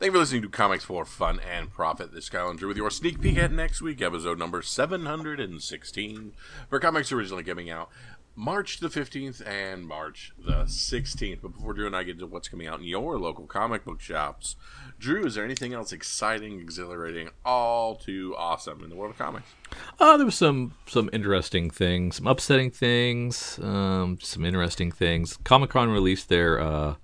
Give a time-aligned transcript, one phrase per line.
[0.00, 2.10] Thank you for listening to Comics for Fun and Profit.
[2.10, 6.32] This is Kyle and Drew with your sneak peek at next week, episode number 716,
[6.70, 7.90] for comics originally coming out
[8.34, 11.40] March the 15th and March the 16th.
[11.42, 14.00] But before Drew and I get to what's coming out in your local comic book
[14.00, 14.56] shops,
[14.98, 19.50] Drew, is there anything else exciting, exhilarating, all too awesome in the world of comics?
[19.98, 25.36] Uh, there was some some interesting things, some upsetting things, um, some interesting things.
[25.44, 26.94] Comic Con released their uh,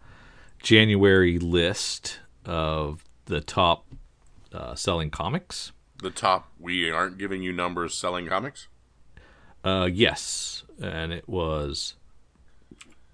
[0.62, 3.86] January list of the top
[4.52, 5.72] uh, selling comics.
[6.02, 8.68] The top, we aren't giving you numbers selling comics?
[9.64, 11.94] Uh, yes, and it was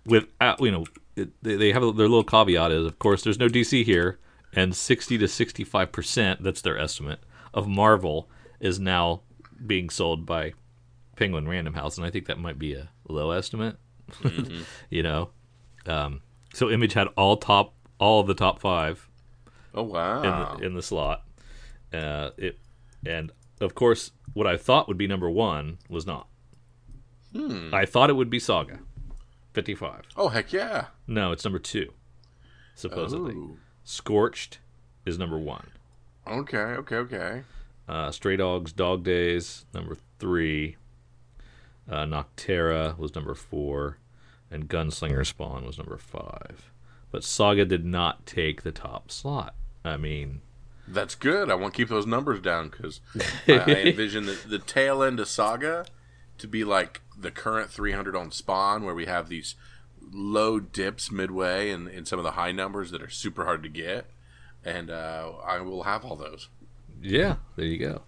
[0.05, 0.85] with uh, you know
[1.17, 4.19] it, they, they have their little caveat is of course there's no DC here,
[4.53, 7.21] and sixty to sixty five percent that's their estimate
[7.55, 8.29] of Marvel
[8.61, 9.23] is now
[9.67, 10.53] being sold by
[11.17, 13.77] Penguin Random House, and I think that might be a low estimate.
[14.21, 14.63] Mm-hmm.
[14.91, 15.31] you know,
[15.87, 16.21] um,
[16.53, 19.09] so Image had all top all of the top five
[19.75, 20.23] Oh wow!
[20.23, 21.25] in the, in the slot.
[21.93, 22.59] Uh, it
[23.07, 26.29] and of course, what I thought would be number one was not.
[27.35, 27.73] Hmm.
[27.73, 28.81] I thought it would be Saga,
[29.55, 30.03] fifty-five.
[30.17, 30.87] Oh heck yeah!
[31.07, 31.93] No, it's number two,
[32.75, 33.35] supposedly.
[33.37, 33.57] Oh.
[33.85, 34.59] Scorched
[35.05, 35.69] is number one.
[36.27, 37.43] Okay, okay, okay.
[37.89, 40.77] Uh, Stray Dogs, Dog Days, number three.
[41.91, 43.99] Uh, Nocterra was number four,
[44.51, 46.71] and Gunslinger Spawn was number five.
[47.11, 49.55] But Saga did not take the top slot.
[49.85, 50.41] I mean,
[50.87, 51.51] That's good.
[51.51, 53.01] I want to keep those numbers down because
[53.49, 55.87] I, I envision the, the tail end of Saga
[56.39, 59.55] to be like the current 300 on Spawn, where we have these
[60.13, 63.69] low dips midway and, and some of the high numbers that are super hard to
[63.69, 64.07] get.
[64.65, 66.49] And uh, I will have all those.
[67.01, 68.03] Yeah, there you go.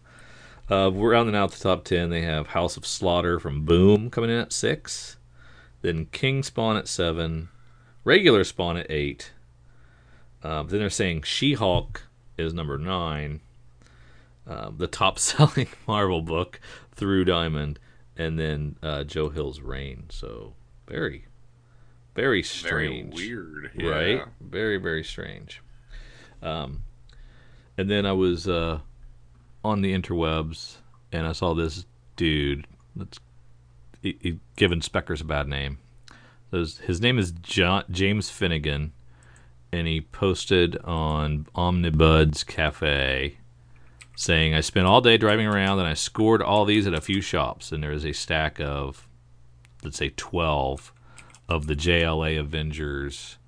[0.69, 2.11] Uh, we're rounding out the top 10.
[2.11, 5.17] They have House of Slaughter from Boom coming in at 6.
[5.83, 7.49] Then King Spawn at 7.
[8.05, 9.33] Regular Spawn at 8.
[10.45, 12.03] Um, then they're saying She Hulk
[12.39, 13.41] is number 9.
[14.47, 16.61] Um, the top selling Marvel book
[16.95, 17.81] through Diamond.
[18.17, 20.05] And then uh, Joe Hill's Rain.
[20.11, 20.55] So
[20.87, 21.27] very,
[22.15, 23.15] very Very strange.
[23.17, 23.73] weird.
[23.75, 23.89] Yeah.
[23.89, 24.23] Right?
[24.41, 25.61] Very, very strange.
[26.43, 26.83] Um,
[27.77, 28.79] and then I was uh,
[29.65, 30.77] on the interwebs
[31.11, 33.19] and I saw this dude that's
[34.03, 35.79] he, he, given Speckers a bad name.
[36.53, 38.93] His, his name is John, James Finnegan,
[39.75, 43.39] and he posted on Omnibud's Cafe
[44.17, 47.21] saying, I spent all day driving around and I scored all these at a few
[47.21, 47.73] shops.
[47.73, 49.09] And there is a stack of,
[49.83, 50.93] let's say, 12
[51.49, 53.39] of the JLA Avengers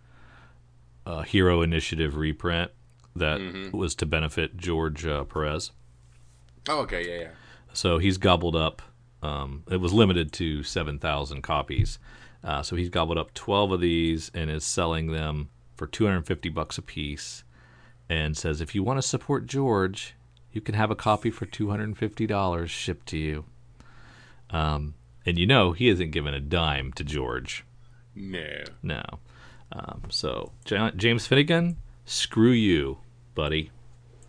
[1.07, 2.73] uh, Hero Initiative reprint
[3.15, 5.71] that was to benefit George uh, Perez.
[6.69, 7.09] Oh, okay.
[7.09, 7.31] Yeah, yeah.
[7.73, 8.83] So he's gobbled up.
[9.23, 11.99] Um, it was limited to seven thousand copies.
[12.45, 16.19] Uh, so he's gobbled up twelve of these and is selling them for two hundred
[16.19, 17.45] and fifty bucks a piece.
[18.09, 20.15] And says if you want to support George,
[20.53, 23.45] you can have a copy for two hundred and fifty dollars shipped to you.
[24.51, 24.95] Um,
[25.25, 27.65] and you know he isn't giving a dime to George.
[28.15, 28.63] No.
[28.83, 29.03] No.
[29.73, 32.99] Um, so Ja- James Finnegan, screw you,
[33.35, 33.71] buddy.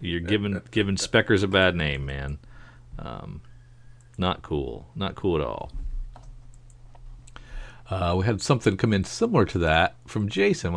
[0.01, 2.39] You're giving giving Speckers a bad name, man.
[2.99, 3.41] Um,
[4.17, 4.87] not cool.
[4.95, 5.71] Not cool at all.
[7.89, 10.73] Uh, we had something come in similar to that from Jason.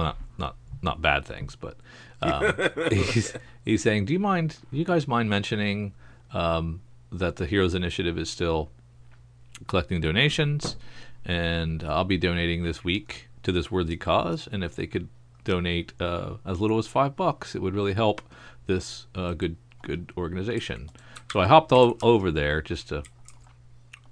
[0.83, 1.77] Not, bad things, but
[2.23, 2.55] um,
[2.91, 4.59] he's he's saying, "Do you mind?
[4.71, 5.95] Do you guys mind mentioning
[6.33, 8.71] um, that the Heroes Initiative is still
[9.67, 10.77] collecting donations,
[11.25, 14.49] and I'll be donating this week to this worthy cause.
[14.51, 15.09] And if they could
[15.45, 18.23] donate uh, as little as five bucks, it would really help
[18.67, 20.91] this uh, good good organization.
[21.33, 23.03] So I hopped all over there just to.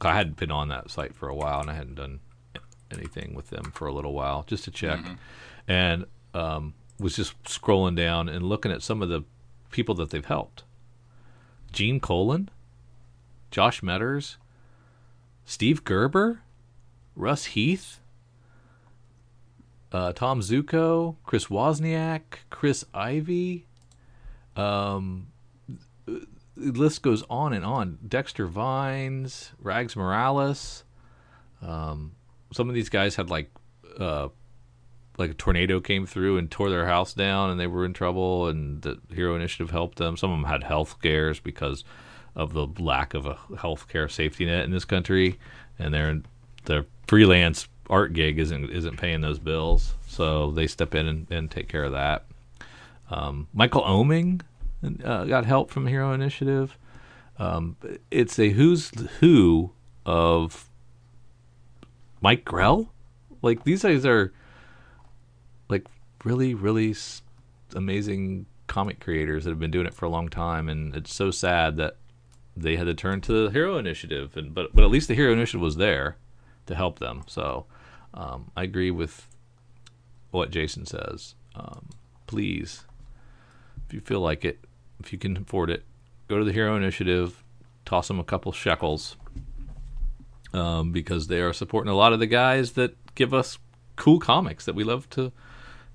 [0.00, 2.20] I hadn't been on that site for a while, and I hadn't done
[2.90, 5.00] anything with them for a little while, just to check,
[5.66, 9.24] and um, was just scrolling down and looking at some of the
[9.70, 10.64] people that they've helped.
[11.72, 12.50] Gene Colan,
[13.50, 14.36] Josh Medors,
[15.44, 16.40] Steve Gerber,
[17.14, 18.00] Russ Heath,
[19.92, 23.66] uh, Tom Ziuko, Chris Wozniak, Chris Ivy.
[24.56, 25.28] Um,
[26.06, 26.26] the
[26.56, 27.98] list goes on and on.
[28.06, 30.84] Dexter Vines, Rags Morales.
[31.62, 32.12] Um,
[32.52, 33.50] some of these guys had like,
[33.98, 34.28] uh,
[35.18, 38.48] like a tornado came through and tore their house down, and they were in trouble.
[38.48, 40.16] And the Hero Initiative helped them.
[40.16, 41.84] Some of them had health scares because
[42.34, 45.38] of the lack of a healthcare safety net in this country,
[45.78, 46.20] and their
[46.64, 51.50] their freelance art gig isn't isn't paying those bills, so they step in and, and
[51.50, 52.24] take care of that.
[53.10, 54.42] Um, Michael Oeming
[55.04, 56.78] uh, got help from Hero Initiative.
[57.38, 57.76] Um,
[58.10, 59.72] it's a who's who
[60.04, 60.68] of
[62.20, 62.92] Mike Grell.
[63.42, 64.32] Like these guys are
[66.24, 66.94] really really
[67.74, 71.30] amazing comic creators that have been doing it for a long time, and it's so
[71.30, 71.96] sad that
[72.56, 74.36] they had to turn to the Hero Initiative.
[74.36, 76.16] And but but at least the Hero Initiative was there
[76.66, 77.22] to help them.
[77.26, 77.66] So
[78.14, 79.26] um, I agree with
[80.30, 81.34] what Jason says.
[81.54, 81.88] Um,
[82.26, 82.84] please,
[83.86, 84.60] if you feel like it,
[85.00, 85.84] if you can afford it,
[86.28, 87.42] go to the Hero Initiative,
[87.84, 89.16] toss them a couple shekels,
[90.52, 93.58] um, because they are supporting a lot of the guys that give us
[93.96, 95.32] cool comics that we love to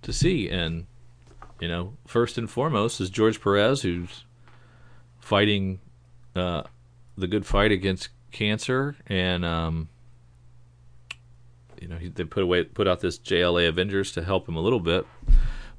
[0.04, 0.50] to see.
[0.50, 0.86] And
[1.60, 4.26] you know, first and foremost is George Perez, who's
[5.20, 5.80] fighting
[6.36, 6.64] uh,
[7.18, 9.90] the good fight against cancer, and um,
[11.80, 14.62] you know, he, they put away put out this JLA Avengers to help him a
[14.62, 15.06] little bit,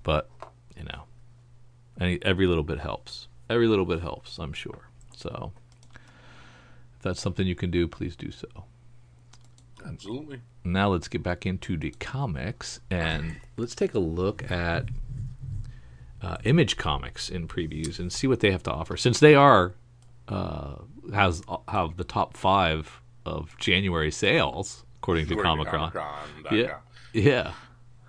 [0.02, 0.30] but
[0.76, 1.04] you know,
[2.00, 3.28] any, every little bit helps.
[3.50, 4.88] Every little bit helps, I'm sure.
[5.14, 5.52] So,
[5.94, 8.48] if that's something you can do, please do so.
[9.86, 10.40] Absolutely.
[10.64, 14.88] Now let's get back into the comics and let's take a look at
[16.22, 18.96] uh, Image Comics in previews and see what they have to offer.
[18.96, 19.74] Since they are
[20.28, 20.76] uh,
[21.12, 26.50] has have the top five of January sales according to According to Comichron.
[26.50, 26.78] Yeah,
[27.12, 27.52] yeah.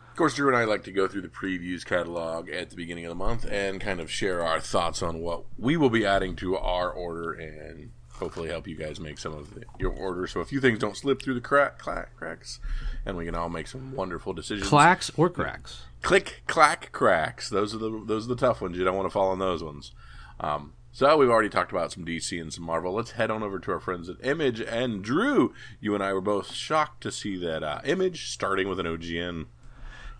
[0.09, 3.03] Of course, Drew and I like to go through the previews catalog at the beginning
[3.03, 6.37] of the month and kind of share our thoughts on what we will be adding
[6.37, 10.39] to our order and hopefully help you guys make some of the, your orders so
[10.39, 12.59] a few things don't slip through the crack, clack, cracks
[13.05, 14.67] and we can all make some wonderful decisions.
[14.67, 15.83] Clacks or cracks?
[16.01, 17.49] Click, clack, cracks.
[17.49, 18.77] Those are the those are the tough ones.
[18.77, 19.91] You don't want to fall on those ones.
[20.39, 22.93] Um, so we've already talked about some DC and some Marvel.
[22.93, 25.53] Let's head on over to our friends at Image and Drew.
[25.81, 29.47] You and I were both shocked to see that uh, Image starting with an OGN.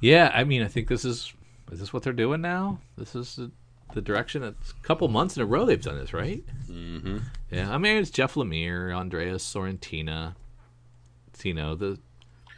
[0.02, 1.34] Yeah, I mean, I think this is
[1.72, 2.80] is this what they're doing now?
[2.98, 3.40] This is
[3.96, 4.44] the, the direction.
[4.44, 6.44] It's a couple months in a row they've done this, right?
[6.70, 7.18] Mm-hmm.
[7.52, 10.36] Yeah, I mean, it's Jeff Lemire, Andreas Sorrentino,
[11.44, 12.00] you know The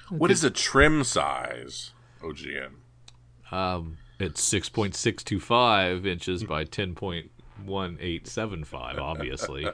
[0.10, 1.92] What is a trim size
[2.22, 2.72] OGN?
[3.51, 7.31] um, it's six point six two five inches by ten point
[7.66, 8.98] one eight seven five.
[9.00, 9.68] Obviously,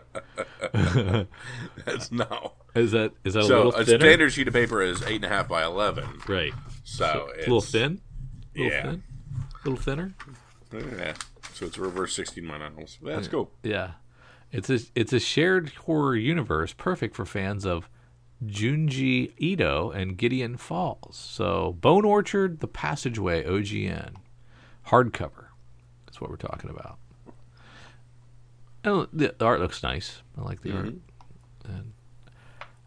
[0.73, 2.53] That's no.
[2.75, 3.99] is that is that a So little a thinner?
[3.99, 6.05] standard sheet of paper is eight and a half by eleven.
[6.27, 6.53] right?
[6.83, 8.01] So, a it's little thin.
[8.55, 8.81] Little Yeah.
[8.83, 9.03] thin.
[9.65, 10.13] A little thinner.
[10.73, 11.13] Yeah.
[11.53, 12.97] So it's a reverse sixteen miles.
[13.01, 13.51] That's cool.
[13.63, 13.91] Yeah,
[14.51, 17.89] it's a it's a shared horror universe, perfect for fans of
[18.45, 21.15] Junji Ito and Gideon Falls.
[21.15, 24.15] So Bone Orchard, The Passageway, OGN,
[24.87, 25.45] hardcover.
[26.05, 26.97] That's what we're talking about.
[28.83, 30.21] And the art looks nice.
[30.37, 30.85] I like the art.
[30.87, 31.71] Mm-hmm.
[31.71, 31.93] And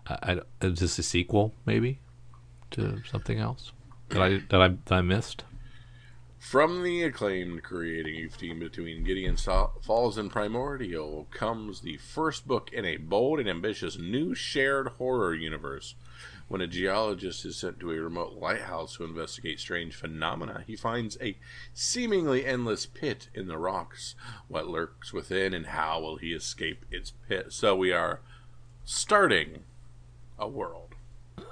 [0.07, 2.01] I, I, is this a sequel, maybe,
[2.73, 3.73] to something else
[4.11, 5.45] that I that I that I missed?
[6.47, 12.85] From the acclaimed creative team between Gideon Falls and Primordial comes the first book in
[12.85, 15.97] a bold and ambitious new shared horror universe.
[16.47, 21.19] When a geologist is sent to a remote lighthouse to investigate strange phenomena, he finds
[21.21, 21.37] a
[21.75, 24.15] seemingly endless pit in the rocks.
[24.47, 27.53] What lurks within, and how will he escape its pit?
[27.53, 28.21] So we are
[28.85, 29.65] starting
[30.39, 30.86] a world.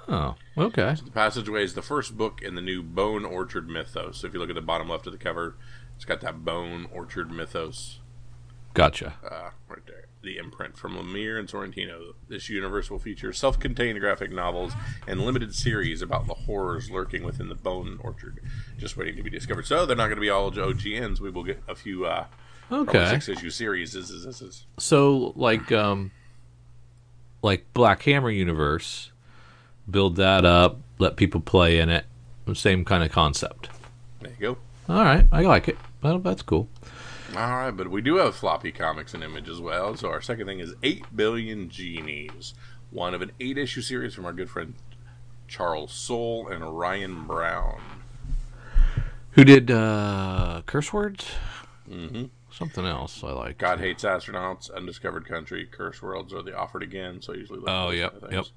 [0.07, 0.95] Oh, okay.
[1.03, 4.19] The Passageway is the first book in the new Bone Orchard mythos.
[4.19, 5.55] So if you look at the bottom left of the cover,
[5.95, 7.99] it's got that Bone Orchard mythos
[8.73, 9.15] Gotcha.
[9.23, 10.05] uh, right there.
[10.21, 12.13] The imprint from Lemire and Sorrentino.
[12.27, 14.73] This universe will feature self contained graphic novels
[15.07, 18.39] and limited series about the horrors lurking within the Bone Orchard,
[18.77, 19.67] just waiting to be discovered.
[19.67, 21.19] So they're not going to be all OGNs.
[21.19, 22.25] We will get a few uh,
[22.71, 23.07] Okay.
[23.09, 23.93] six issue series.
[23.93, 24.65] This is, this is.
[24.79, 26.09] So like um
[27.43, 29.11] like Black Hammer universe,
[29.89, 32.05] build that up, let people play in it.
[32.53, 33.69] Same kind of concept.
[34.21, 34.57] There you go.
[34.93, 35.77] All right, I like it.
[36.01, 36.67] Well, that's cool.
[37.35, 39.95] All right, but we do have floppy comics and image as well.
[39.97, 42.53] So our second thing is 8 Billion Genies,
[42.91, 44.75] one of an eight issue series from our good friend
[45.47, 47.81] Charles Soule and Ryan Brown.
[49.31, 51.25] Who did uh curse words?
[51.89, 52.25] Mm-hmm.
[52.51, 53.57] Something else I like.
[53.57, 57.21] God Hates Astronauts, Undiscovered Country, Curse Words, or The Offered Again.
[57.21, 58.53] So I usually Oh, yep, things.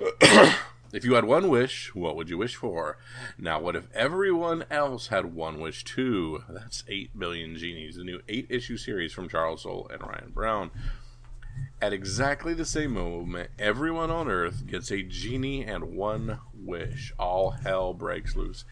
[0.92, 2.98] If you had one wish, what would you wish for?
[3.38, 6.42] Now, what if everyone else had one wish too?
[6.48, 10.72] That's 8 Billion Genies, the new eight issue series from Charles Soule and Ryan Brown.
[11.80, 17.12] At exactly the same moment, everyone on Earth gets a genie and one wish.
[17.18, 18.64] All hell breaks loose.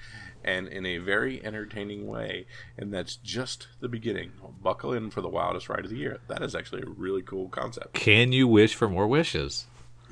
[0.45, 2.47] And in a very entertaining way.
[2.77, 4.33] And that's just the beginning.
[4.61, 6.19] Buckle in for the wildest ride of the year.
[6.27, 7.95] That is actually a really cool concept.
[7.95, 9.67] Can you wish for more wishes?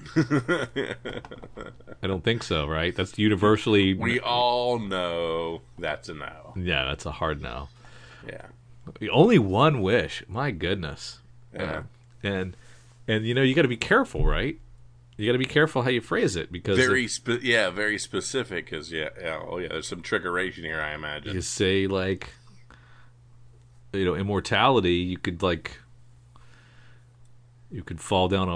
[0.16, 2.94] I don't think so, right?
[2.94, 6.54] That's universally We all know that's a no.
[6.56, 7.68] Yeah, that's a hard no.
[8.26, 8.46] Yeah.
[9.10, 10.22] Only one wish.
[10.28, 11.18] My goodness.
[11.54, 11.78] Yeah.
[11.78, 11.88] Um,
[12.22, 12.56] and
[13.08, 14.58] and you know you got to be careful, right?
[15.16, 17.98] You got to be careful how you phrase it because Very if spe- yeah, very
[17.98, 21.34] specific because yeah, yeah, oh yeah, there's some trickeration here, I imagine.
[21.34, 22.30] you say like
[23.92, 25.78] you know immortality, you could like
[27.70, 28.48] you could fall down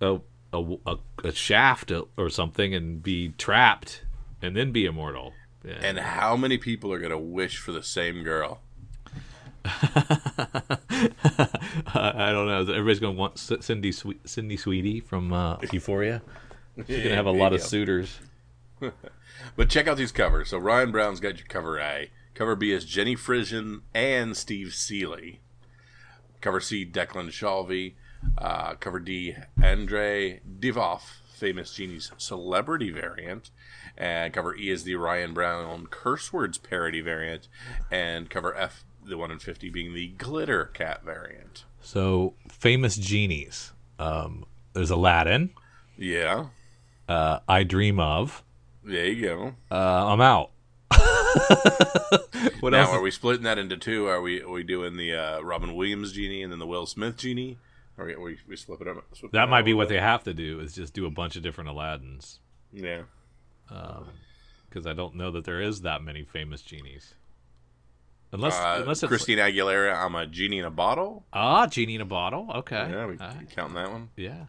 [0.00, 0.20] a a
[0.52, 4.02] a, a, a shaft or something and be trapped
[4.40, 5.34] and then be immortal.
[5.64, 5.78] Yeah.
[5.82, 8.60] And how many people are going to wish for the same girl?
[9.64, 10.78] I
[12.32, 12.60] don't know.
[12.60, 16.22] Everybody's going to want Cindy Sweet, Cindy Sweetie from uh, Euphoria.
[16.76, 18.20] She's going to have a lot of suitors.
[19.56, 20.50] but check out these covers.
[20.50, 22.10] So Ryan Brown's got your cover A.
[22.34, 25.40] Cover B is Jenny Frison and Steve Seeley.
[26.40, 27.94] Cover C, Declan Shalvey.
[28.36, 31.02] Uh, cover D, Andrew Divoff,
[31.38, 33.50] famous Genie's celebrity variant.
[33.96, 37.48] And cover E is the Ryan Brown curse words parody variant.
[37.90, 41.64] And cover F, the 1 in 50 being the glitter cat variant.
[41.80, 43.72] So, famous genies.
[43.98, 45.50] Um, there's Aladdin.
[45.96, 46.46] Yeah.
[47.08, 48.44] Uh, I Dream of.
[48.84, 49.54] There you go.
[49.70, 50.50] Uh, I'm out.
[52.60, 52.90] what now, else?
[52.90, 54.06] are we splitting that into two?
[54.06, 57.16] Are we are we doing the uh, Robin Williams genie and then the Will Smith
[57.16, 57.58] genie?
[57.98, 59.04] Or we, we, slip it up?
[59.12, 61.42] Slip that might be what they have to do is just do a bunch of
[61.42, 62.38] different Aladdins.
[62.72, 63.02] Yeah.
[63.66, 67.14] Because um, I don't know that there is that many famous genies.
[68.30, 71.24] Unless, uh, unless it's Christina Aguilera, I'm a genie in a bottle.
[71.32, 72.50] Ah, genie in a bottle.
[72.56, 72.88] Okay.
[72.90, 74.10] Yeah, we uh, counting that one.
[74.16, 74.44] Yeah.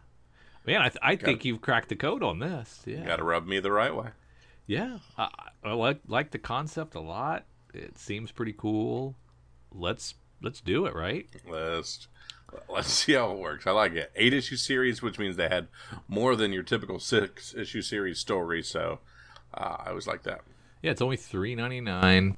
[0.65, 2.83] Man, I, th- I think you've cracked the code on this.
[2.85, 3.05] Yeah.
[3.05, 4.09] Got to rub me the right way.
[4.67, 5.29] Yeah, I,
[5.63, 7.45] I like like the concept a lot.
[7.73, 9.15] It seems pretty cool.
[9.71, 10.13] Let's
[10.43, 11.27] let's do it, right?
[11.49, 12.07] Let's
[12.69, 13.67] let's see how it works.
[13.67, 14.11] I like it.
[14.15, 15.67] Eight issue series, which means they had
[16.07, 18.63] more than your typical six issue series story.
[18.63, 18.99] So
[19.53, 20.41] uh, I always like that.
[20.81, 22.37] Yeah, it's only three ninety nine.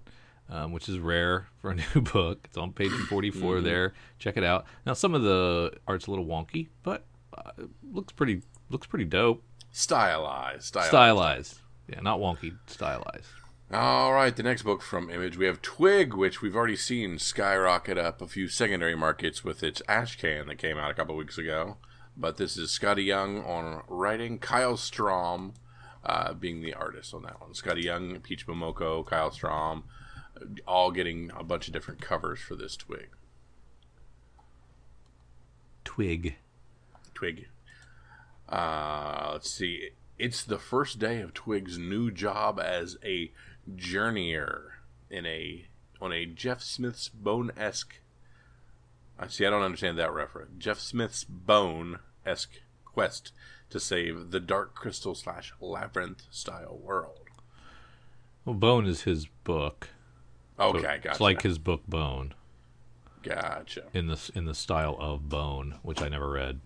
[0.50, 2.42] Um, which is rare for a new book.
[2.44, 3.64] It's on page 44 mm-hmm.
[3.64, 3.94] there.
[4.20, 4.66] Check it out.
[4.86, 7.06] Now some of the art's a little wonky, but
[7.38, 7.52] uh,
[7.90, 9.44] looks pretty looks pretty dope.
[9.72, 10.90] Stylized, stylized.
[10.90, 11.60] Stylized.
[11.88, 13.28] Yeah, not wonky, stylized.
[13.74, 17.98] All right, the next book from Image, we have Twig, which we've already seen skyrocket
[17.98, 21.78] up a few secondary markets with its Ashcan that came out a couple weeks ago.
[22.18, 25.54] But this is Skottie Young on writing, Kyle Strahm
[26.04, 27.54] uh, being the artist on that one.
[27.54, 29.84] Skottie Young, Peach Momoko, Kyle Strahm,
[30.68, 33.08] all getting a bunch of different covers for this Twig.
[35.86, 36.36] Twig.
[37.14, 37.48] Twig.
[38.50, 43.32] Uh, let's see it's the first day of Twig's new job as a
[43.70, 44.72] journeyer
[45.10, 45.66] in a
[46.02, 48.00] on a Jeff Smith's Bone esque.
[49.20, 49.46] I see.
[49.46, 50.52] I don't understand that reference.
[50.58, 53.32] Jeff Smith's Bone esque quest
[53.70, 57.30] to save the Dark Crystal slash Labyrinth style world.
[58.46, 59.90] Well, Bone is his book.
[60.60, 61.10] Okay, so gotcha.
[61.10, 62.34] It's like his book Bone.
[63.24, 63.84] Gotcha.
[63.94, 66.60] In the in the style of Bone, which I never read.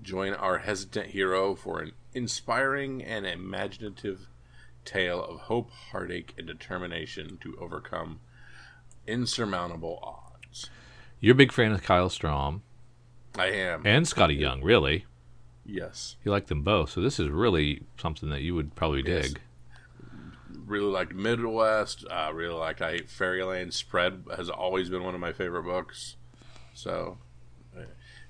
[0.00, 4.28] Join our hesitant hero for an inspiring and imaginative
[4.84, 8.20] tale of hope, heartache, and determination to overcome
[9.06, 10.70] insurmountable odds.
[11.20, 12.60] You're a big fan of Kyle Strahm.
[13.36, 13.86] I am.
[13.86, 15.06] And Skottie Young, really.
[15.64, 16.16] Yes.
[16.24, 19.28] You like them both, so this is really something that you would probably yes.
[19.28, 19.40] dig.
[20.66, 22.04] Really liked Midwest.
[22.10, 23.74] Uh, really liked I Hate Fairyland.
[23.74, 26.16] Spread has always been one of my favorite books.
[26.74, 27.18] So,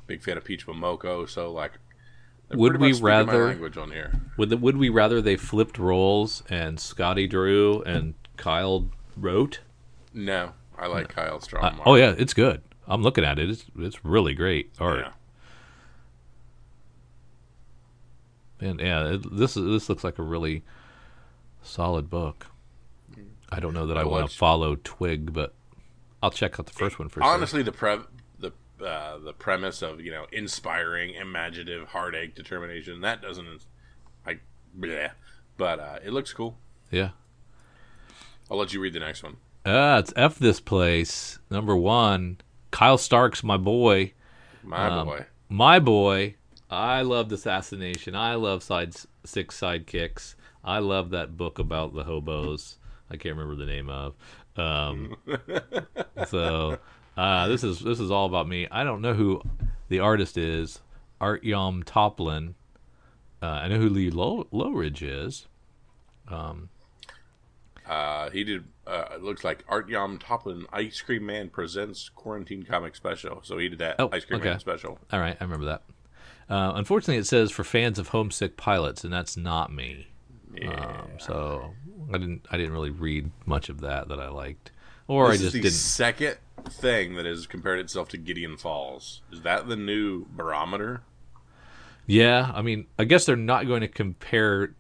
[0.07, 1.29] big fan of Peach Momoko.
[1.29, 1.73] So, like,
[2.53, 4.13] would we rather language on here?
[4.37, 9.61] Would the, would we rather they flipped roles and Scotty drew and Kyle wrote?
[10.13, 11.79] No, I like Kyle's drawing.
[11.79, 12.63] Uh, oh yeah, it's good.
[12.87, 13.49] I'm looking at it.
[13.51, 15.07] It's it's really great art.
[18.61, 18.69] Yeah.
[18.69, 20.63] And yeah, it, this this looks like a really
[21.63, 22.47] solid book.
[23.53, 25.55] I don't know that I, I want to follow Twig, but
[26.23, 27.65] I'll check out the first one for honestly, sure.
[27.65, 27.99] the pre-
[28.83, 33.01] uh, the premise of you know inspiring, imaginative, heartache, determination.
[33.01, 33.67] That doesn't,
[34.27, 34.39] I,
[34.79, 35.11] bleh.
[35.57, 36.59] but uh, it looks cool.
[36.91, 37.11] Yeah.
[38.51, 39.37] I'll let you read the next one.
[39.65, 41.39] Uh, it's F this place.
[41.51, 42.39] Number one,
[42.71, 44.13] Kyle Stark's my boy.
[44.63, 45.27] My um, boy.
[45.49, 46.35] My boy.
[46.71, 48.15] I loved Assassin Nation.
[48.15, 48.95] I love side
[49.25, 50.35] six sidekicks.
[50.65, 52.79] I love that book about the hobos.
[53.11, 54.15] I can't remember the name of.
[54.57, 55.17] Um,
[56.29, 56.79] so
[57.17, 58.67] uh, this is this is all about me.
[58.71, 59.43] I don't know who
[59.89, 60.81] the artist is.
[61.21, 62.55] Artyom Topilin.
[63.43, 65.47] Uh, I know who Lee Low- Loughridge is.
[66.29, 66.71] Um,
[67.87, 68.65] uh, he did.
[68.87, 73.41] Uh, it looks like Artyom Topilin, Ice Cream Man presents quarantine comic special.
[73.43, 74.51] So he did that oh, Ice Cream okay.
[74.51, 74.99] Man special.
[75.13, 75.83] All right, I remember that.
[76.49, 80.09] Uh, unfortunately, it says for fans of homesick pilots, and that's not me.
[80.55, 80.71] Yeah.
[80.71, 81.75] Um, so
[82.13, 82.47] I didn't.
[82.51, 84.73] I didn't really read much of that that I liked,
[85.11, 85.73] or this I just the didn't.
[85.75, 86.37] Second
[86.69, 89.23] thing that has compared itself to Gideon Falls.
[89.33, 91.03] Is that the new barometer?
[92.07, 94.75] Yeah, I mean, I guess they're not going to compare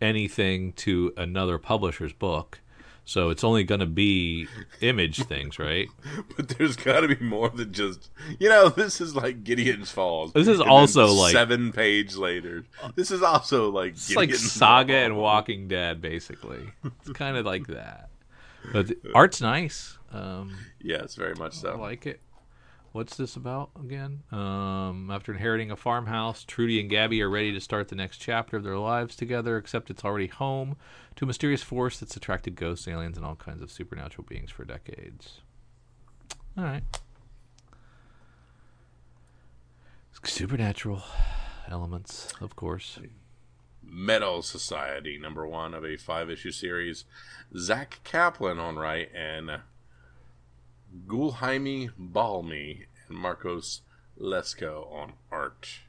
[0.00, 2.60] anything to another publisher's book.
[3.06, 4.48] So it's only going to be
[4.80, 5.88] image things, right?
[6.36, 8.70] But there's got to be more than just you know.
[8.70, 10.32] This is like Gideon's Falls.
[10.32, 12.64] This is And also like- seven page later.
[12.94, 16.70] This is also like It's like Gideon's Saga and Walking Dead, basically.
[17.02, 18.08] It's kind of like that.
[18.72, 19.98] But art's nice.
[20.12, 21.70] Um, Yes, very much so.
[21.70, 22.20] I like it.
[22.92, 24.22] What's this about again?
[24.30, 28.56] Um, after inheriting a farmhouse, Trudy and Gabby are ready to start the next chapter
[28.56, 30.76] of their lives together, except it's already home
[31.16, 34.64] to a mysterious force that's attracted ghosts, aliens, and all kinds of supernatural beings for
[34.64, 35.40] decades.
[36.56, 36.84] All right.
[40.22, 41.02] Supernatural
[41.68, 42.98] elements, of course.
[43.86, 47.04] Metal Society, number one of a five issue series.
[47.56, 49.60] Zack Kaplan on right and
[51.06, 53.82] Guilherme Balbi and Marcos
[54.20, 55.80] Lesko on art.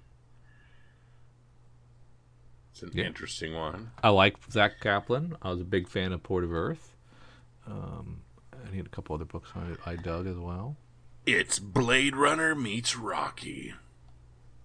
[2.72, 3.06] It's an Yeah.
[3.06, 3.92] interesting one.
[4.04, 5.38] I like Zack Kaplan.
[5.42, 6.96] I was a big fan of Port of Earth.
[7.66, 8.22] Um,
[8.52, 10.76] and he had a couple other books I, I dug as well.
[11.26, 13.74] It's Blade Runner meets Rocky.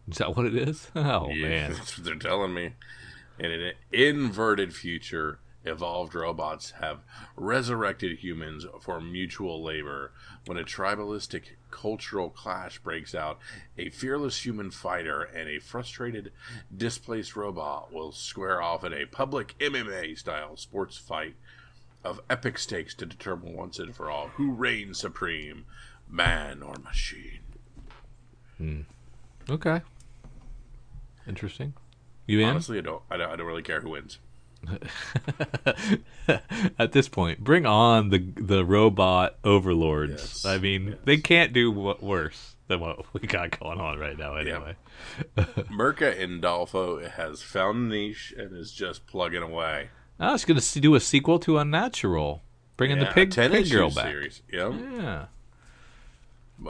[0.09, 0.91] Is that what it is?
[0.97, 2.73] Oh Yeah, man, that's what they're telling me.
[3.41, 7.01] In an inverted future, evolved robots have
[7.37, 10.13] resurrected humans for mutual labor.
[10.45, 13.39] When a tribalistic cultural clash breaks out,
[13.79, 16.33] a fearless human fighter and a frustrated,
[16.75, 21.35] displaced robot will square off in a public MMA style sports fight
[22.05, 25.65] of epic stakes to determine once and for all who reigns supreme,
[26.07, 27.41] man or machine.
[28.59, 28.81] Hmm.
[29.49, 29.81] okay,
[31.27, 31.73] interesting.
[32.31, 32.49] You in?
[32.49, 34.19] Honestly, I don't, I don't, I don't really care who wins.
[36.79, 40.13] At this point, bring on the the robot overlords.
[40.23, 44.17] Yes, I mean, they can't do w- worse than what we got going on right
[44.17, 44.37] now.
[44.37, 44.77] Anyway,
[45.37, 49.89] Mirka Andolfo has found a niche and is just plugging away.
[50.19, 52.43] I was going to do a sequel to Unnatural,
[52.77, 54.05] bringing the pig, 10 pig girl back.
[54.13, 54.43] Series.
[54.53, 54.73] Yep.
[54.93, 55.25] Yeah.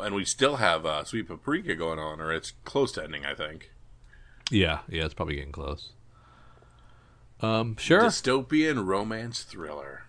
[0.00, 3.34] And we still have uh, Sweet Paprika going on, or it's close to ending, I
[3.34, 3.72] think.
[4.50, 5.90] Yeah, yeah, it's probably getting close.
[7.40, 8.02] Um, sure.
[8.02, 10.02] Dystopian romance thriller.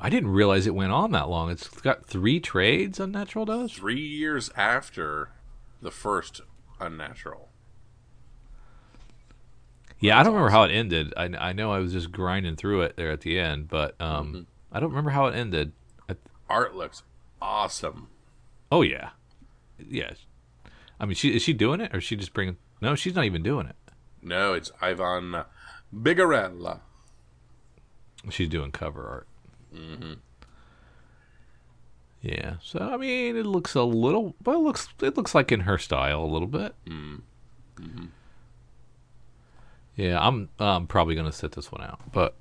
[0.00, 1.50] I didn't realize it went on that long.
[1.50, 2.98] It's got three trades.
[3.00, 3.72] Unnatural does.
[3.72, 5.30] Three years after
[5.82, 6.40] the first
[6.80, 7.48] Unnatural.
[10.00, 11.12] Yeah, I don't remember how it ended.
[11.16, 14.28] I, I know I was just grinding through it there at the end, but um,
[14.32, 14.42] Mm-hmm.
[14.70, 15.72] I don't remember how it ended.
[16.08, 16.14] I,
[16.48, 17.02] Art looks
[17.42, 18.08] awesome.
[18.70, 19.10] oh yeah,
[19.88, 20.12] yeah.
[21.00, 22.58] I mean, she is she doing it or is she just bringing?
[22.80, 23.76] No, she's not even doing it.
[24.22, 25.44] No, it's Ivan
[25.94, 26.80] Bigarella.
[28.30, 29.26] She's doing cover art.
[29.74, 30.14] Mm-hmm.
[32.20, 32.54] Yeah.
[32.62, 35.78] So I mean, it looks a little, but it looks it looks like in her
[35.78, 36.74] style a little bit.
[36.86, 38.06] Mm-hmm.
[39.96, 42.36] Yeah, I'm I'm probably gonna sit this one out, but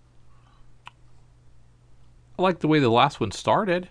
[2.38, 3.90] I like the way the last one started.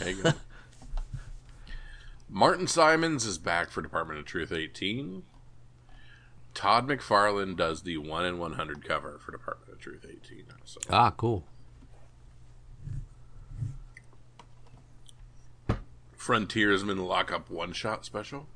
[0.00, 0.32] There you go.
[2.28, 5.22] Martin Simmonds is back for Department of Truth 18.
[6.58, 10.42] Todd McFarlane does the 1 in 100 cover for Department of Truth 18.
[10.64, 11.44] So Ah, cool.
[16.16, 18.48] Frontiersman Lockup One Shot Special.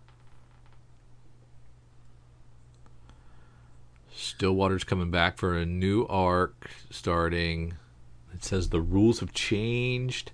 [4.12, 7.74] Stillwater's coming back for a new arc starting.
[8.34, 10.32] It says the rules have changed.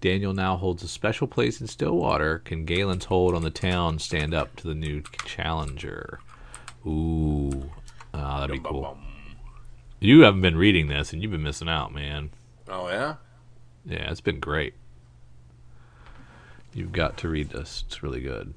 [0.00, 2.40] Daniel now holds a special place in Stillwater.
[2.40, 6.18] Can Galen's hold on the town stand up to the new challenger?
[6.86, 7.70] Ooh.
[8.12, 8.98] Ah, that'd be cool.
[10.00, 12.30] You haven't been reading this and you've been missing out, man.
[12.68, 13.16] Oh, yeah?
[13.84, 14.74] Yeah, it's been great.
[16.72, 17.84] You've got to read this.
[17.86, 18.54] It's really good.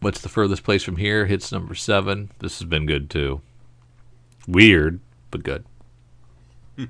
[0.00, 1.26] What's the furthest place from here?
[1.26, 2.30] Hits number seven.
[2.40, 3.40] This has been good too.
[4.48, 5.00] Weird,
[5.30, 5.64] but good.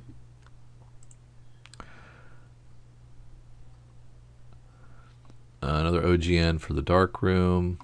[5.73, 7.79] Uh, another OGN for the dark room.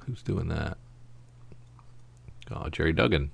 [0.00, 0.76] Who's doing that?
[2.50, 3.30] Oh, Gerry Duggan.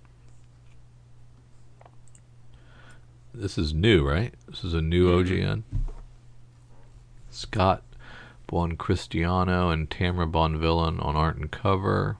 [3.32, 4.32] This is new, right?
[4.48, 5.64] This is a new OGN.
[7.28, 7.82] Scott
[8.46, 12.18] Buoncristiano and Tamara Bonvillain on art and cover.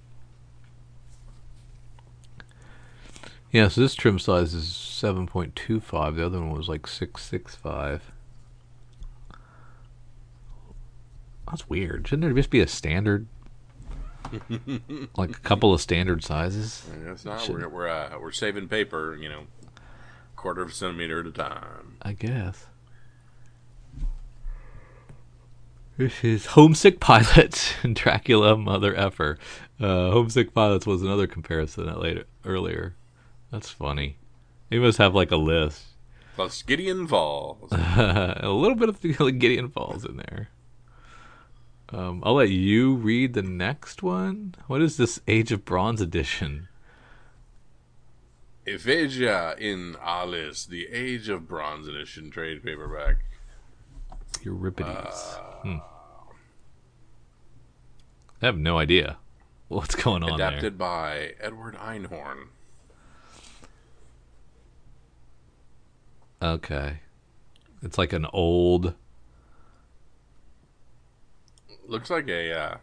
[3.52, 6.16] Yeah, so this trim size is 7.25.
[6.16, 8.10] The other one was like 665.
[11.54, 12.08] That's weird.
[12.08, 13.28] Shouldn't there just be a standard?
[15.16, 16.84] like a couple of standard sizes?
[17.04, 17.40] Yeah, It's not.
[17.40, 19.42] Should- We're, we're, uh, we're saving paper, you know,
[20.34, 21.94] quarter of a centimeter at a time.
[22.02, 22.66] I guess.
[25.96, 29.38] This is Homesick Pilots and Dracula Mother Effer.
[29.78, 32.96] Uh, Homesick Pilots was another comparison that later earlier.
[33.52, 34.16] That's funny.
[34.70, 35.84] He must have like a list.
[36.34, 37.68] Plus Gideon Falls.
[37.72, 39.00] a little bit of
[39.38, 40.48] Gideon Falls in there.
[41.94, 44.56] Um, I'll let you read the next one.
[44.66, 46.66] What is this Age of Bronze edition?
[48.66, 53.18] Ephasia in Alice, the Age of Bronze edition trade paperback.
[54.42, 55.36] Euripides.
[55.38, 55.76] Uh, hmm.
[58.42, 59.18] I have no idea
[59.68, 60.70] what's going on Adapted there.
[60.72, 62.48] by Edward Einhorn.
[66.42, 67.02] Okay.
[67.82, 68.94] It's like an old.
[71.86, 72.76] Looks like a uh,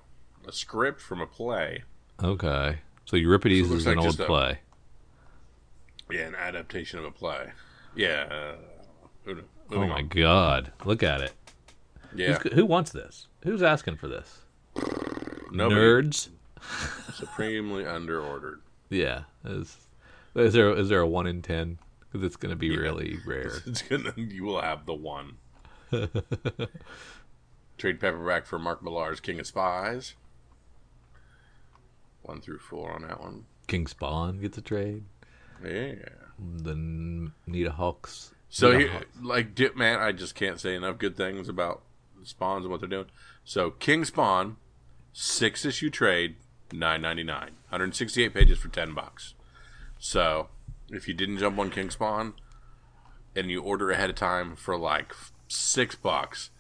[0.48, 1.84] a script from a play.
[2.24, 2.80] Okay.
[3.06, 4.60] So Euripides so is like an old a, play.
[6.10, 7.52] Yeah, an adaptation of a play.
[7.96, 8.56] Yeah.
[9.28, 9.34] Uh,
[9.72, 10.08] oh my on.
[10.08, 10.72] god!
[10.86, 11.34] Look at it.
[12.16, 12.38] Yeah.
[12.38, 13.28] Who's, who wants this?
[13.44, 14.40] Who's asking for this?
[15.52, 15.82] Nobody.
[15.82, 16.30] Nerds.
[17.14, 18.62] Supremely underordered.
[18.90, 19.24] Yeah.
[19.46, 19.78] Is,
[20.36, 21.78] is there is there a one in ten?
[22.12, 22.78] Because it's going to be yeah.
[22.78, 23.62] really rare.
[23.66, 24.14] It's gonna.
[24.16, 25.38] You will have the one.
[27.82, 30.14] Trade paperback for Mark Millar's King of Spies.
[32.22, 33.46] One through four on that one.
[33.66, 35.06] King Spawn gets a trade.
[35.64, 35.96] Yeah.
[36.38, 36.76] The
[37.48, 38.36] Nita Hawks.
[38.50, 39.06] So, Nita Hawks.
[39.20, 41.82] like Dip Man, I just can't say enough good things about
[42.22, 43.08] spawns and what they're doing.
[43.44, 44.58] So King Spawn,
[45.12, 46.36] six issue trade,
[46.72, 49.34] nine ninety nine, 168 pages for ten bucks.
[49.98, 50.50] So
[50.92, 52.36] if you didn't jump on King Spawn
[53.36, 55.16] and you order ahead of time for like
[55.48, 56.52] six bucks,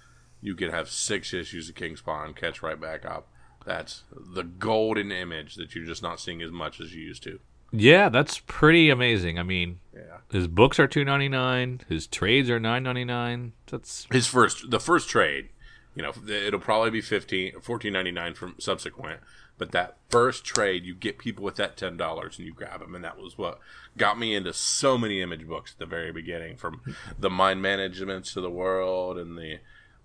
[0.41, 3.27] you could have six issues of King Spawn catch right back up.
[3.65, 7.39] That's the golden image that you're just not seeing as much as you used to.
[7.71, 9.39] Yeah, that's pretty amazing.
[9.39, 10.17] I mean, yeah.
[10.31, 11.81] his books are two ninety nine.
[11.87, 13.53] His trades are nine ninety nine.
[13.67, 14.71] That's his first.
[14.71, 15.49] The first trade,
[15.95, 19.21] you know, it'll probably be 15 14.99 from subsequent.
[19.57, 22.95] But that first trade, you get people with that ten dollars and you grab them,
[22.95, 23.59] and that was what
[23.95, 26.81] got me into so many image books at the very beginning, from
[27.17, 29.59] the mind managements to the world and the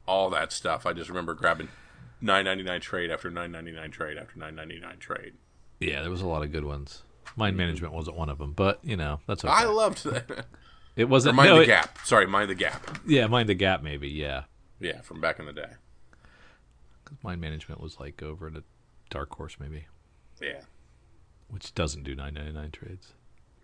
[0.07, 0.87] all that stuff.
[0.87, 1.69] I just remember grabbing
[2.21, 5.35] nine ninety nine trade after nine ninety nine trade after nine ninety nine trade.
[5.81, 7.03] Yeah, there was a lot of good ones.
[7.37, 7.59] Mind mm-hmm.
[7.59, 9.53] management wasn't one of them, but you know that's okay.
[9.53, 10.47] I loved that.
[10.97, 11.35] It wasn't.
[11.35, 11.99] Or mind no, the it, gap.
[12.05, 12.99] Sorry, mind the gap.
[13.07, 13.83] Yeah, mind the gap.
[13.83, 14.09] Maybe.
[14.09, 14.45] Yeah.
[14.81, 15.73] Yeah, from back in the day.
[17.05, 18.65] Because Mind management was like over at a
[19.11, 19.87] dark horse, maybe.
[20.41, 20.63] Yeah.
[21.49, 23.13] Which doesn't do nine ninety nine trades.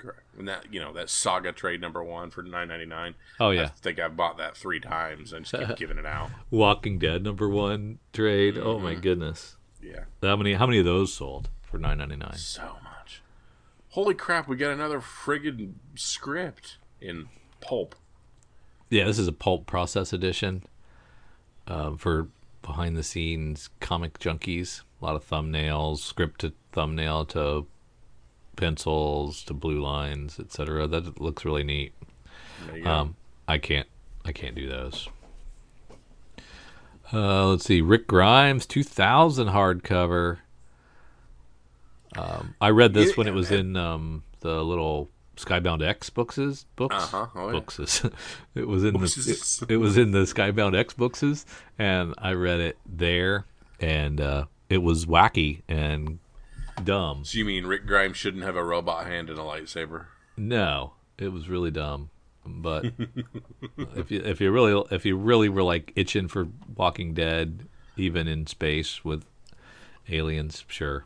[0.02, 0.20] Correct.
[0.36, 3.14] And that you know that Saga trade number one for nine ninety nine.
[3.38, 3.64] Oh yeah.
[3.64, 6.30] I think I've bought that three times and just keep giving it out.
[6.50, 8.56] Walking Dead number one trade.
[8.56, 8.66] Mm-hmm.
[8.66, 9.00] Oh my mm-hmm.
[9.00, 9.56] goodness.
[9.80, 10.04] Yeah.
[10.20, 10.54] How many?
[10.54, 12.36] How many of those sold for nine ninety nine?
[12.36, 13.22] So much.
[13.90, 14.48] Holy crap!
[14.48, 17.28] We got another friggin' script in
[17.60, 17.94] pulp.
[18.90, 20.64] Yeah, this is a pulp process edition
[21.68, 22.28] uh, for
[22.60, 24.82] behind the scenes comic junkies.
[25.00, 27.66] A lot of thumbnails, script to thumbnail to
[28.62, 30.87] pencils to blue lines, etc.
[30.87, 31.92] That looks really neat.
[32.85, 33.16] Um,
[33.48, 33.88] I can't,
[34.25, 35.09] I can't do those.
[37.12, 40.38] Uh, let's see, Rick Grimes, 2000 hardcover.
[42.16, 46.38] Um, I read this yeah, when it was in um, the little Skybound X books.
[46.77, 46.94] Books.
[46.94, 47.27] Uh-huh.
[47.35, 48.11] Oh, yeah.
[48.55, 51.44] it was in the it, it, was in the Skybound X books,
[51.81, 53.44] and I read it there,
[53.81, 56.20] and uh, it was wacky and
[56.85, 57.24] dumb.
[57.24, 60.06] So you mean Rick Grimes shouldn't have a robot hand and a lightsaber?
[60.37, 62.11] No, it was really dumb.
[62.44, 62.87] But
[63.96, 68.26] if you if you really if you really were like itching for Walking Dead, even
[68.26, 69.24] in space with
[70.08, 71.04] aliens, sure.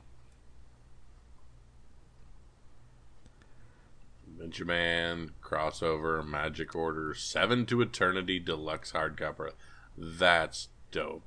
[4.27, 9.51] Adventure Man crossover Magic Order Seven to Eternity Deluxe hardcover.
[9.99, 11.25] That's dope.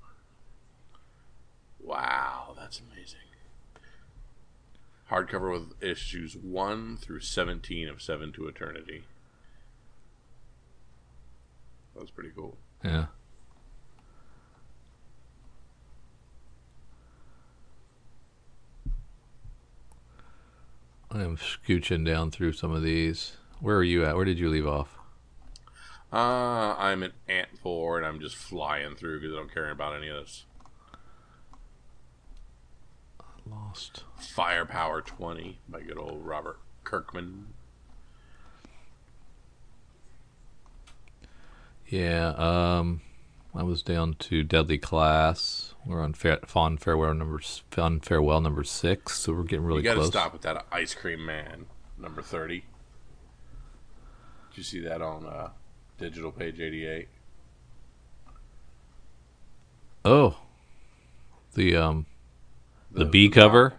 [1.80, 3.29] Wow, that's amazing.
[5.10, 9.04] Hardcover with issues 1 through 17 of 7 to Eternity.
[11.94, 12.58] That was pretty cool.
[12.84, 13.08] Yeah.
[21.12, 23.38] I am scooching down through some of these.
[23.62, 24.16] Where are you at?
[24.16, 24.96] Where did you leave off?
[26.14, 29.96] Uh, I'm an Ant 4 and I'm just flying through because I don't care about
[29.96, 30.46] any of this.
[33.46, 34.04] Lost.
[34.18, 37.48] Firepower 20 by good old Robert Kirkman.
[41.88, 43.02] Yeah, um,
[43.56, 45.74] I was down to Deadly Class.
[45.86, 47.40] We're on fa- Fond Farewell number
[47.72, 50.08] Fond Farewell number six, so we're getting really you close.
[50.08, 51.66] You got to stop with that Ice Cream Man
[51.98, 52.66] number thirty.
[54.52, 55.50] Did you see that on uh,
[55.98, 57.08] digital page eighty eight?
[60.06, 60.38] Oh,
[61.56, 62.06] the um,
[62.92, 63.74] the, The- B the cover,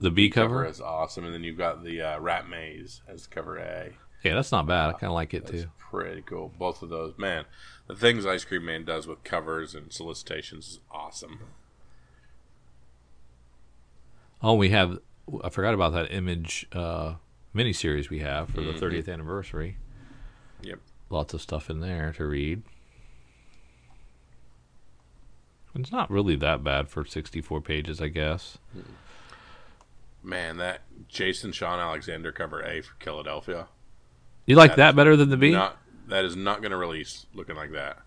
[0.00, 0.66] the B cover cover.
[0.66, 3.92] is awesome, and then you've got the uh, Rat Maze as cover A.
[4.24, 4.88] Yeah, that's not bad.
[4.88, 5.70] I kind of like it That's too.
[5.90, 6.52] pretty cool.
[6.58, 7.44] Both of those, man.
[7.86, 11.38] The things Ice Cream Man does with covers and solicitations is awesome.
[14.42, 14.98] Oh, we have.
[15.44, 17.14] I forgot about that image uh,
[17.54, 18.78] miniseries we have for the Mhm.
[18.80, 19.76] 30th anniversary.
[20.62, 20.80] Yep.
[21.10, 22.62] Lots of stuff in there to read.
[25.78, 28.58] It's not really that bad for 64 pages, I guess.
[30.22, 33.68] Man, that Jason Shawn Alexander cover A for Philadelphia.
[34.44, 35.52] You like That that better than the B?
[35.52, 37.98] Not that is not going to release looking like that.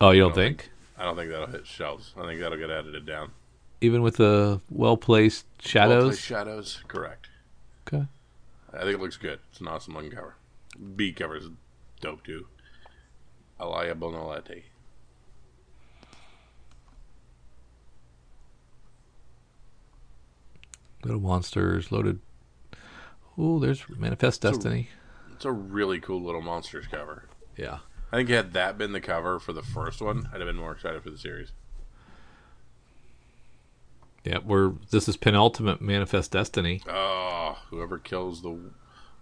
[0.00, 0.70] oh, you don't, don't think?
[0.98, 2.12] I don't think that'll hit shelves.
[2.16, 3.32] I think that'll get edited down.
[3.80, 6.02] Even with the well placed shadows?
[6.04, 6.70] Well-placed shadows?
[6.72, 7.28] shadows, correct.
[7.86, 8.06] Okay.
[8.72, 9.40] I think it looks good.
[9.50, 10.34] It's an awesome looking cover.
[10.94, 11.48] B cover is
[12.00, 12.46] dope too.
[13.58, 14.62] Alaya Bonoletti.
[21.04, 22.20] Little monsters, loaded.
[23.36, 24.88] Oh, there's Manifest So- Destiny.
[25.34, 27.24] It's a really cool little monsters cover.
[27.56, 27.78] Yeah.
[28.12, 30.72] I think had that been the cover for the first one, I'd have been more
[30.72, 31.52] excited for the series.
[34.24, 36.80] Yeah, we're this is penultimate Manifest Destiny.
[36.88, 38.56] Oh, whoever kills the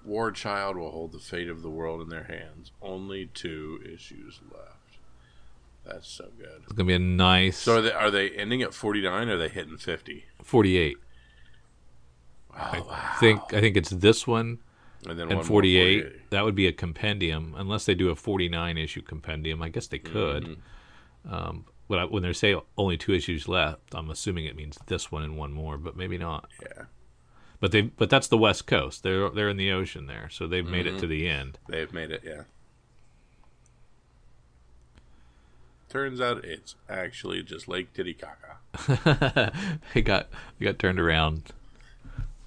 [0.04, 2.70] war child will hold the fate of the world in their hands.
[2.82, 4.98] Only two issues left.
[5.86, 6.62] That's so good.
[6.64, 9.48] It's gonna be a nice So are they, are they ending at 49 are they
[9.48, 10.26] hitting 50?
[10.42, 10.96] 48.
[10.96, 11.02] Wow.
[12.54, 14.58] I think I think it's this one
[15.06, 16.30] And then and one more 48.
[16.30, 19.62] That would be a compendium, unless they do a 49 issue compendium.
[19.62, 20.58] I guess they could.
[21.26, 21.32] Mhm.
[21.32, 25.10] Um, when, I, when they say only two issues left, I'm assuming it means this
[25.10, 26.48] one and one more, but maybe not.
[26.62, 26.84] Yeah.
[27.60, 29.02] But they but that's the West Coast.
[29.02, 31.00] They're they're in the ocean there, so they've made it Mhm.
[31.00, 31.58] to the end.
[31.68, 32.42] They've made it, yeah.
[35.88, 39.52] Turns out it's actually just Lake Titicaca.
[39.94, 41.50] they got they got turned around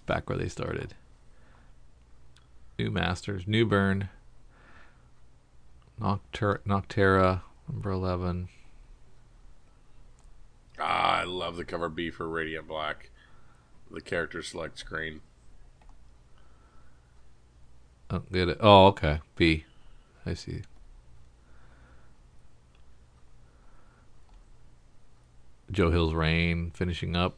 [0.05, 0.93] back where they started.
[2.79, 4.09] New Masters, Newburn,
[5.99, 8.49] Nocter- Nocterra, number eleven.
[10.79, 13.11] Ah, I love the cover B for Radiant Black.
[13.91, 15.21] The character select screen.
[18.09, 18.57] Oh, get it.
[18.59, 19.21] Oh, okay.
[19.35, 19.65] B.
[20.25, 20.63] I see.
[25.71, 27.37] Joe Hill's Rain finishing up.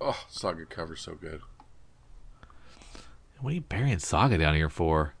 [0.00, 1.42] Oh, Saga cover so good.
[3.42, 5.14] What are you burying Saga down here for?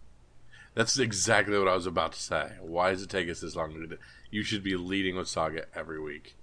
[0.74, 2.52] That's exactly what I was about to say.
[2.60, 3.98] Why does it take us this long to?
[4.30, 6.36] You should be leading with Saga every week.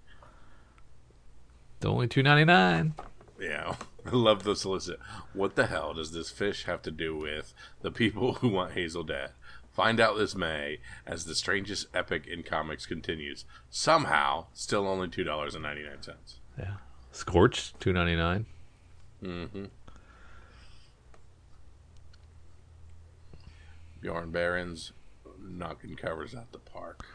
[1.77, 2.95] It's only two ninety nine.
[3.39, 4.99] Yeah, I love the solicit.
[5.31, 9.03] What the hell does this fish have to do with the people who want Hazel
[9.03, 9.31] dead?
[9.71, 13.45] Find out this May as the strangest epic in comics continues.
[13.69, 16.41] Somehow, still only two dollars and ninety nine cents.
[16.57, 16.73] Yeah.
[17.13, 18.47] Scorch two ninety nine.
[19.23, 19.65] Mm-hmm.
[24.01, 24.91] Bjorn Barends
[25.41, 27.05] knocking covers out the park.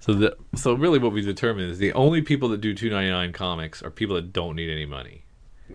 [0.00, 3.10] So the so really what we determined is the only people that do two ninety
[3.10, 5.24] nine comics are people that don't need any money.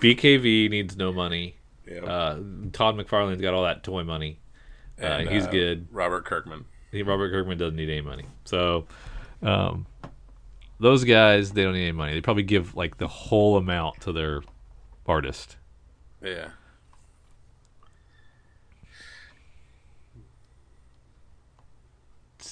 [0.00, 1.56] BKV needs no money.
[1.86, 2.38] Yeah, Uh,
[2.72, 4.38] Todd McFarlane's got all that toy money.
[5.02, 5.88] uh, he's good.
[5.90, 6.64] Robert Kirkman.
[6.92, 8.24] He- Robert Kirkman doesn't need any money.
[8.44, 8.86] So,
[9.42, 9.86] um,
[10.78, 12.14] those guys they don't need any money.
[12.14, 14.42] They probably give like the whole amount to their
[15.06, 15.56] artist.
[16.22, 16.50] Yeah.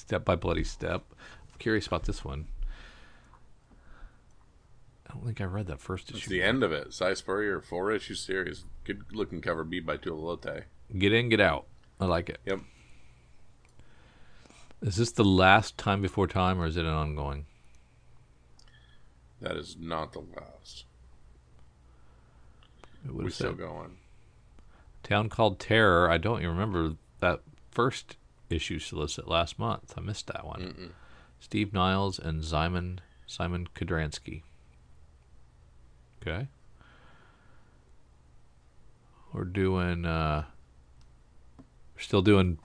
[0.08, 1.04] Step by bloody step.
[1.12, 2.46] I'm curious about this one.
[5.06, 6.16] I don't think I read that first issue.
[6.16, 6.94] It's the end of it.
[6.94, 8.64] Si Spurrier, four issue series.
[8.84, 10.62] Good looking cover B by Tuolote.
[10.96, 11.66] Get in, get out.
[12.00, 12.38] I like it.
[12.46, 12.60] Yep.
[14.80, 17.44] Is this the last time before time, or is it an ongoing?
[19.42, 20.86] That is not the last.
[23.04, 23.98] It We're still going.
[25.02, 26.10] town called Terror.
[26.10, 28.16] I don't even remember that first
[28.50, 29.94] issue solicit last month.
[29.96, 30.60] I missed that one.
[30.60, 30.90] Mm-mm.
[31.40, 34.42] Steve Niles and Simon Szymon Kudranski.
[36.22, 36.48] Okay.
[39.32, 40.44] We're doing uh
[41.94, 42.58] we're still doing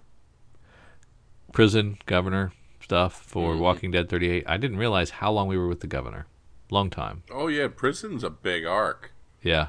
[1.51, 3.59] prison governor stuff for Mhm.
[3.59, 4.43] Walking Dead 38.
[4.47, 6.25] I didn't realize how long we were with the governor.
[6.71, 7.23] Long time.
[7.29, 9.11] Oh yeah, prison's a big arc.
[9.41, 9.67] Yeah.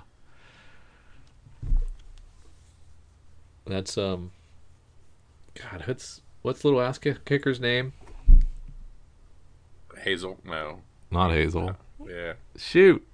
[3.66, 4.30] That's um
[5.54, 7.92] God, what's what's little ass kicker's name?
[9.98, 10.80] Hazel, no.
[11.10, 11.76] Not Hazel.
[12.06, 12.34] Yeah.
[12.56, 13.06] Shoot.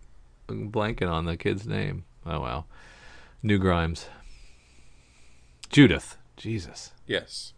[0.48, 2.04] I'm blanking on the kid's name.
[2.26, 2.64] Oh wow.
[3.42, 4.08] New Grimes.
[5.68, 6.16] Judith.
[6.36, 6.92] Jesus.
[7.06, 7.52] Yes.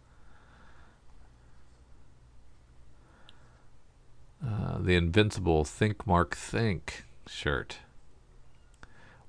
[4.44, 7.78] Uh, the Invincible Think Mark Think shirt.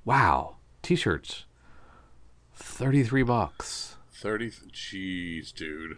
[0.03, 1.45] Wow, t-shirts.
[2.55, 3.92] Thirty-three bucks.
[4.23, 4.51] Thirty.
[4.71, 5.97] Jeez, dude.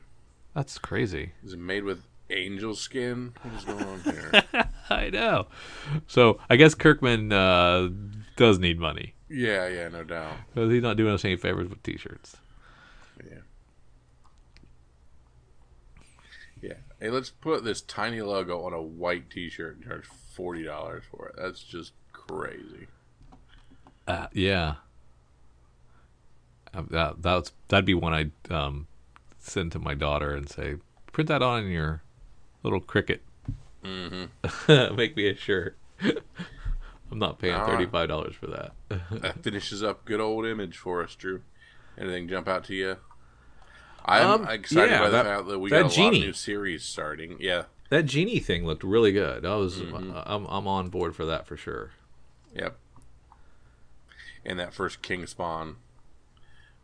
[0.56, 1.34] That's crazy.
[1.44, 3.34] Is it made with angel skin?
[3.44, 4.68] What is going on here?
[4.90, 5.46] I know.
[6.08, 7.90] So I guess Kirkman uh,
[8.36, 9.14] does need money.
[9.30, 10.34] yeah, yeah, no doubt.
[10.52, 12.38] Because he's not doing us any favors with t-shirts.
[13.24, 13.38] Yeah.
[16.64, 16.74] Yeah.
[17.00, 21.28] Hey, let's put this tiny logo on a white T-shirt and charge forty dollars for
[21.28, 21.36] it.
[21.38, 22.88] That's just crazy.
[24.08, 24.76] Uh, yeah.
[26.76, 28.88] Uh, that that's that'd be one I'd um,
[29.40, 30.76] send to my daughter and say,
[31.12, 32.02] print that on your
[32.64, 33.22] little cricket.
[33.84, 34.96] Mm-hmm.
[34.96, 35.78] Make me a shirt.
[37.12, 37.66] I'm not paying right.
[37.70, 38.72] thirty five dollars for that.
[39.12, 41.42] That finishes up good old image for us, Drew.
[41.98, 42.98] Anything jump out to you?
[44.04, 46.20] I'm Um, excited yeah, by the that- fact that we that got a lot of
[46.20, 47.38] new series starting.
[47.40, 49.46] Yeah, that genie thing looked really good.
[49.46, 50.12] I was Mm-hmm.
[50.26, 51.92] I'm I'm on board for that for sure.
[52.54, 52.78] yep.
[54.46, 55.78] And that first King Spawn,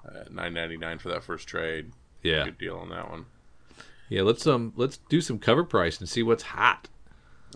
[0.08, 1.92] uh, nine ninety nine for that first trade.
[2.24, 2.46] Yeah.
[2.46, 3.26] Good deal on that one.
[4.10, 6.90] Yeah, let's um let's do some cover price and see what's hot.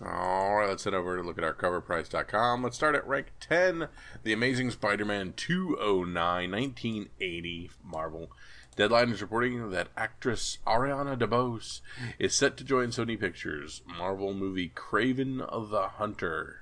[0.04, 2.62] All right, let's head over to look at our coverprice.com.
[2.62, 3.88] Let's start at rank 10,
[4.24, 8.30] The Amazing Spider-Man 209, 1980 Marvel.
[8.76, 11.80] Deadline is reporting that actress Ariana DeBose
[12.18, 16.60] is set to join Sony Pictures' Marvel movie Kraven of the Hunter,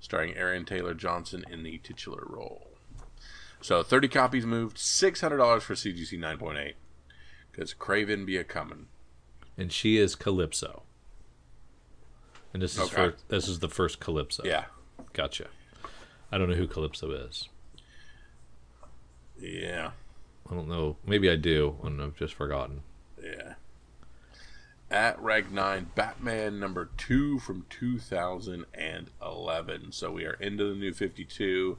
[0.00, 2.71] starring Aaron Taylor Johnson in the titular role.
[3.62, 6.74] So 30 copies moved, $600 for CGC 9.8,
[7.50, 8.88] because Kraven be a coming.
[9.56, 10.82] And she is Calypso.
[12.52, 12.94] And this is Okay.
[12.94, 14.42] for this is the first Calypso.
[14.44, 14.64] Yeah.
[15.12, 15.46] Gotcha.
[16.30, 17.48] I don't know who Calypso is.
[19.38, 19.92] Yeah.
[20.50, 20.96] I don't know.
[21.06, 22.82] Maybe I do, and I've just forgotten.
[23.22, 23.54] Yeah.
[24.90, 29.92] At Rag 9, Batman number 2 from 2011.
[29.92, 31.78] So we are into the new 52.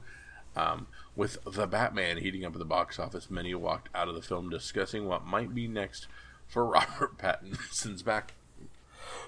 [0.56, 0.86] Um,
[1.16, 4.50] with The Batman heating up at the box office, many walked out of the film
[4.50, 6.06] discussing what might be next
[6.46, 8.34] for Robert Pattinson's back.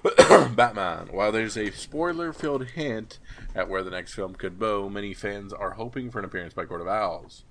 [0.55, 1.09] Batman.
[1.11, 3.19] While there's a spoiler filled hint
[3.53, 6.65] at where the next film could go, many fans are hoping for an appearance by
[6.65, 7.43] Court of Owls.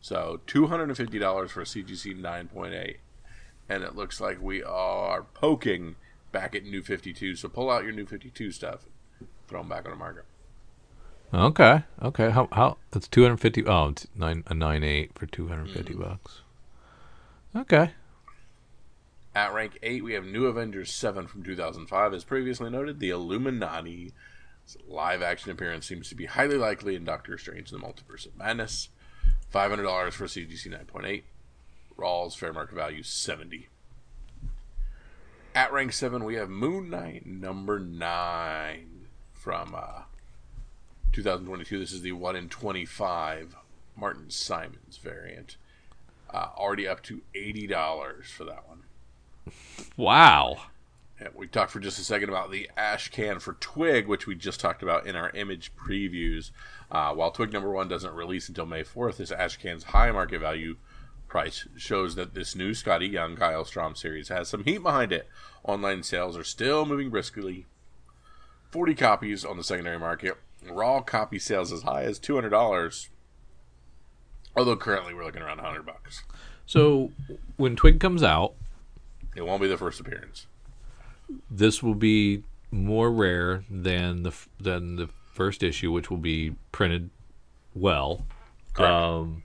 [0.00, 2.96] So $250 for a CGC 9.8
[3.68, 5.96] and it looks like we are poking
[6.32, 7.36] back at New 52.
[7.36, 8.86] So pull out your New 52 stuff,
[9.48, 10.24] throw them back on the market.
[11.32, 11.82] Okay.
[12.02, 12.30] Okay.
[12.30, 13.64] How how it's two hundred fifty.
[13.64, 16.42] Oh, it's nine a nine eight for two hundred fifty bucks.
[17.56, 17.90] Okay.
[19.36, 22.14] At rank 8, we have New Avengers 7 from 2005.
[22.14, 24.12] As previously noted, the Illuminati
[24.86, 28.36] live action appearance seems to be highly likely in Doctor Strange and the Multiverse of
[28.36, 28.90] Madness.
[29.52, 31.22] $500 for CGC 9.8.
[31.98, 33.68] Rawls fair market value 70.
[35.54, 40.02] At rank 7, we have Moon Knight number 9 from uh,
[41.14, 41.78] 2022.
[41.78, 43.54] This is the 1 in 25
[43.96, 45.56] Martin Simmonds variant.
[46.28, 48.82] Uh, already up to $80 for that one.
[49.96, 50.56] Wow.
[51.20, 54.34] Yeah, we talked for just a second about the ash can for Twig, which we
[54.34, 56.50] just talked about in our image previews.
[56.90, 60.40] Uh, while Twig number one doesn't release until May 4th, this ash can's high market
[60.40, 60.76] value
[61.28, 65.28] price shows that this new Skottie Young Kyle Strahm series has some heat behind it.
[65.62, 67.66] Online sales are still moving briskly.
[68.72, 70.36] 40 copies on the secondary market.
[70.70, 73.08] Raw copy sales as high as $200.
[74.56, 76.22] Although currently we're looking around 100 bucks.
[76.66, 77.10] So
[77.56, 78.54] when Twig comes out,
[79.36, 80.46] It won't be the first appearance.
[81.50, 87.10] this will be more rare than the than the first issue, which will be printed
[87.74, 88.24] well.
[88.74, 88.92] Correct.
[88.92, 89.42] Um,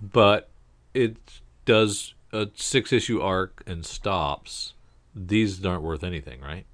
[0.00, 0.48] but
[0.94, 1.16] it
[1.64, 4.74] does a six issue arc and stops.
[5.14, 6.66] These aren't worth anything, right?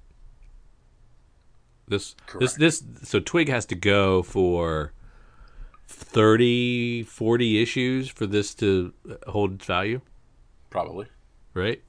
[1.87, 2.59] This this Correct.
[2.59, 4.93] this so Twig has to go for
[5.87, 8.93] 30 40 issues for this to
[9.27, 10.01] hold its value,
[10.69, 11.07] Probably.
[11.53, 11.81] right?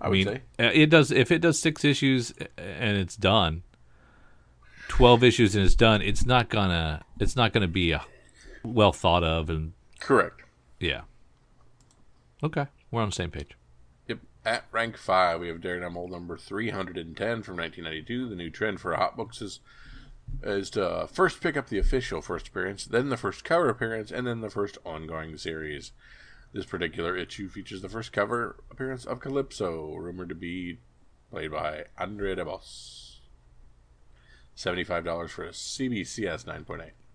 [0.00, 0.42] I would mean, say.
[0.58, 1.10] uh, it does.
[1.10, 3.62] If it does six issues uh, and it's done,
[4.88, 7.02] twelve issues and it's done, it's not gonna.
[7.18, 8.04] It's not gonna be a
[8.62, 10.42] well thought of, and Correct.
[10.78, 11.02] yeah.
[12.42, 13.56] Okay, we're on the same page.
[14.46, 18.28] At rank five, we have Daredevil number three hundred and ten from nineteen ninety two.
[18.28, 19.58] The new trend for hot books is
[20.40, 24.12] is to uh, first pick up the official first appearance, then the first cover appearance,
[24.12, 25.90] and then the first ongoing series.
[26.52, 30.78] This particular issue features the first cover appearance of Calypso, rumored to be
[31.32, 33.16] played by Andre DeBose.
[34.54, 37.05] Seventy-five dollars for a CBCS nine point eight.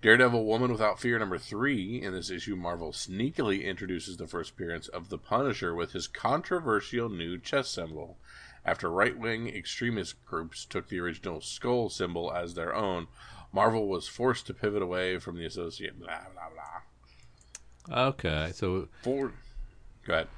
[0.00, 2.00] Daredevil Woman Without Fear number three.
[2.00, 7.08] In this issue, Marvel sneakily introduces the first appearance of the Punisher with his controversial
[7.08, 8.16] new chest symbol.
[8.64, 13.08] After right wing extremist groups took the original skull symbol as their own,
[13.52, 15.98] Marvel was forced to pivot away from the associate.
[15.98, 18.08] Blah, blah, blah.
[18.08, 19.32] Okay, so For...
[20.06, 20.28] Go ahead.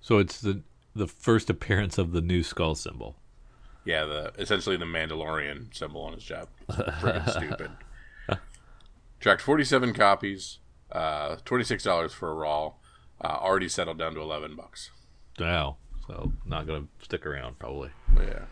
[0.00, 0.62] so it's the
[0.94, 3.16] the first appearance of the new skull symbol.
[3.84, 6.48] Yeah, the essentially the Mandalorian symbol on his job.
[6.68, 7.70] Freaking stupid.
[9.20, 10.58] Tracked 47 copies,
[10.92, 12.72] uh, $26 for a raw.
[13.20, 14.90] Uh, already settled down to 11 bucks.
[15.40, 15.76] Wow.
[16.06, 17.90] So not gonna stick around probably.
[18.16, 18.44] Yeah.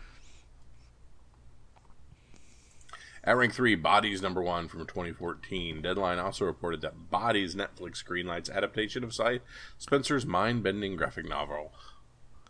[3.23, 5.81] At rank three, Bodies number one from 2014.
[5.81, 9.39] Deadline also reported that Bodies Netflix greenlights adaptation of Si
[9.77, 11.73] Spurrier's mind-bending graphic novel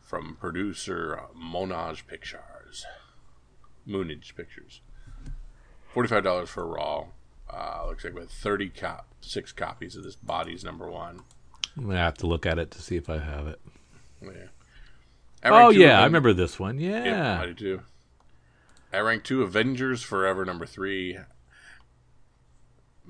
[0.01, 2.85] from producer Monage Pictures.
[3.87, 4.81] Moonage Pictures.
[5.93, 7.05] Forty-five dollars for a raw.
[7.49, 11.21] Uh, looks like with thirty cop six copies of this Bodies number one.
[11.77, 13.61] I'm gonna have to look at it to see if I have it.
[14.21, 14.29] Yeah.
[15.43, 16.79] At rank Oh yeah, I remember this one.
[16.79, 17.39] Yep, Yeah.
[17.41, 17.81] I do too.
[18.91, 21.17] At rank two, Avengers Forever number three.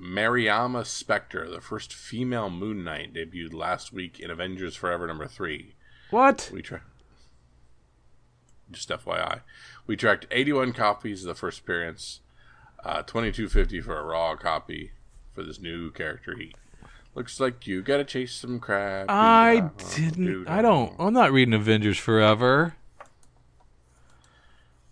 [0.00, 5.74] Mariama Spector, the first female Moon Knight, debuted last week in Avengers Forever number three.
[6.10, 6.50] What?
[6.52, 6.82] We tra-
[8.70, 9.40] just FYI,
[9.86, 12.20] we tracked 81 copies of the first appearance,
[12.84, 14.92] uh, 2250 for a raw copy
[15.34, 16.36] for this new character.
[16.36, 16.54] He
[17.14, 19.06] looks like you gotta chase some crap.
[19.08, 20.24] I didn't.
[20.24, 20.94] dude, I don't.
[20.98, 22.74] I'm not reading Avengers Forever.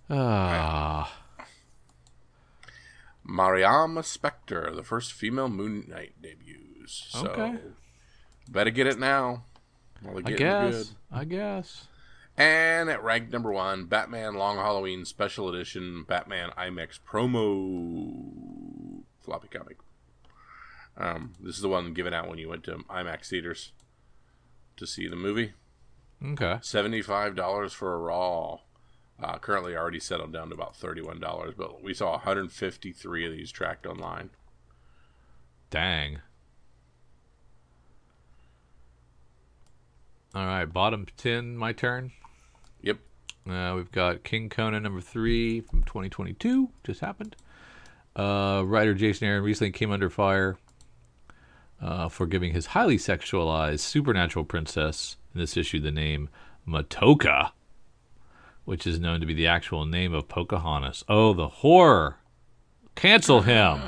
[0.09, 1.13] Ah.
[3.29, 7.07] Mariama Spector, the first female Moon Knight debuts.
[7.09, 7.57] So, Okay.
[8.49, 9.43] better get it now.
[10.25, 10.75] I guess.
[10.75, 10.87] good.
[11.11, 11.89] I guess.
[12.37, 19.79] And at rank number one, Batman Long Halloween Special Edition Batman IMAX promo floppy comic.
[20.99, 23.73] Um, this is the one given out when you went to IMAX theaters
[24.77, 25.53] to see the movie.
[26.25, 26.59] Okay.
[26.63, 28.59] Seventy-five dollars for a raw.
[29.23, 33.51] Uh, currently already settled down to about thirty-one dollars, but we saw 153 of these
[33.51, 34.31] tracked online.
[35.71, 36.21] Dang.
[40.35, 41.57] All right, bottom ten.
[41.57, 42.13] My turn.
[43.49, 46.71] Uh, we've got King Conan number three from 2022.
[46.85, 47.37] Just happened.
[48.17, 50.57] Uh, writer Jason Aaron recently came under fire
[51.81, 56.29] uh, for giving his highly sexualized supernatural princess in this issue the name
[56.67, 57.51] Matoaka,
[58.65, 61.05] which is known to be the actual name of Pocahontas.
[61.09, 62.17] Oh, the horror!
[62.95, 63.81] Cancel him.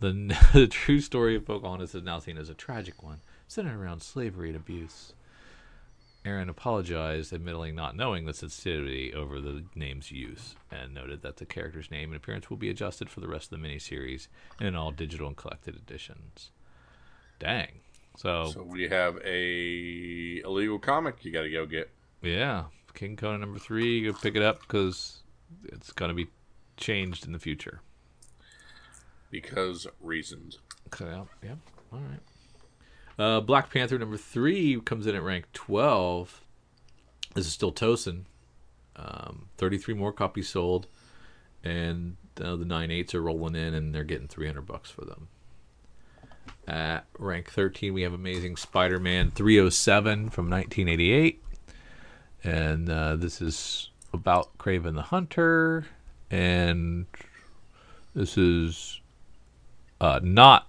[0.00, 4.02] The, the true story of Pocahontas is now seen as a tragic one, centered around
[4.02, 5.14] slavery and abuse.
[6.24, 11.44] Aaron apologized, admitting not knowing the sensitivity over the name's use, and noted that the
[11.46, 14.28] character's name and appearance will be adjusted for the rest of the miniseries
[14.60, 16.50] and in all digital and collected editions.
[17.40, 17.80] Dang.
[18.16, 21.90] So, So we have a illegal comic you got to go get.
[22.22, 22.64] yeah,
[22.94, 25.22] King Conan number three, you go pick it up because
[25.64, 26.28] it's going to be
[26.76, 27.80] changed in the future.
[29.30, 30.58] because reasons.
[30.88, 31.54] Okay, yeah, yeah.
[31.92, 32.20] All right.
[33.18, 36.42] Uh, Black Panther number three comes in at rank twelve.
[37.34, 38.24] This is still Tosin.
[38.96, 40.86] Um, Thirty-three more copies sold,
[41.64, 45.04] and uh, the nine eights are rolling in, and they're getting three hundred bucks for
[45.04, 45.28] them.
[46.66, 51.42] At rank thirteen, we have Amazing Spider-Man three hundred seven from nineteen eighty-eight,
[52.44, 55.86] and uh, this is about Kraven the Hunter,
[56.30, 57.06] and
[58.14, 59.00] this is
[60.00, 60.68] uh, not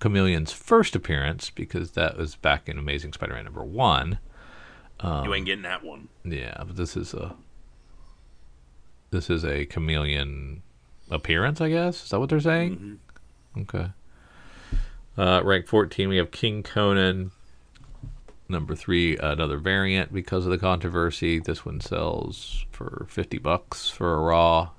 [0.00, 4.18] Chameleon's first appearance because that was back in Amazing Spider-Man number one.
[5.02, 6.08] you ain't getting that one.
[6.24, 7.34] Yeah, but this is a
[9.10, 10.62] this is a chameleon
[11.10, 12.04] appearance, I guess.
[12.04, 13.00] Is that what they're saying?
[13.58, 13.90] Okay.
[15.18, 17.32] Uh, rank fourteen, we have King Conan.
[18.48, 21.38] Number three, another variant because of the controversy.
[21.38, 24.70] This one sells for fifty bucks for a raw.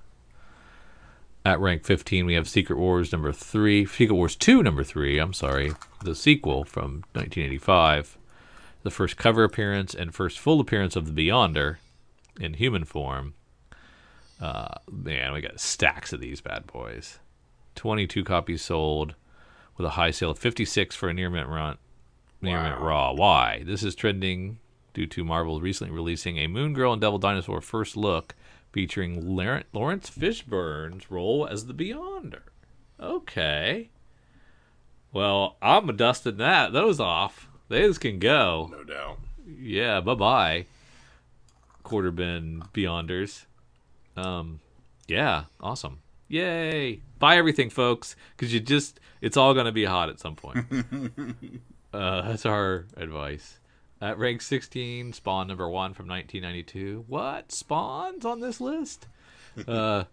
[1.44, 5.18] At rank fifteen, we have Secret Wars number three, Secret Wars two number three.
[5.18, 5.74] I'm sorry,
[6.04, 8.18] the sequel from 1985
[8.84, 11.78] the first cover appearance and first full appearance of the Beyonder
[12.40, 13.34] in human form.
[14.40, 17.20] Uh, man, we got stacks of these bad boys.
[17.76, 19.16] 22 copies sold
[19.78, 21.78] with a high sale of 56 for a near mint run.
[22.42, 23.14] Near mint raw.
[23.14, 23.64] Why?
[23.66, 24.58] This is trending
[24.94, 28.36] due to Marvel recently releasing a Moon Girl and Devil Dinosaur first look
[28.72, 32.42] featuring Laurence Fishburne's role as the Beyonder.
[33.00, 33.90] Okay.
[35.14, 37.50] Well, I'm dusting that those off.
[37.68, 38.70] Those can go.
[38.72, 39.20] No doubt.
[39.60, 40.66] Yeah, bye bye.
[41.84, 43.46] Quarter bin Beyonders.
[44.16, 44.60] Um,
[45.08, 46.00] yeah, awesome.
[46.28, 47.02] Yay!
[47.20, 50.66] Buy everything, folks, because you just—it's all gonna be hot at some point.
[51.94, 53.60] uh, that's our advice.
[54.02, 57.06] At rank 16, Spawn number one from 1992.
[57.08, 57.52] What?
[57.52, 59.06] Spawn's on this list?
[59.68, 60.06] uh,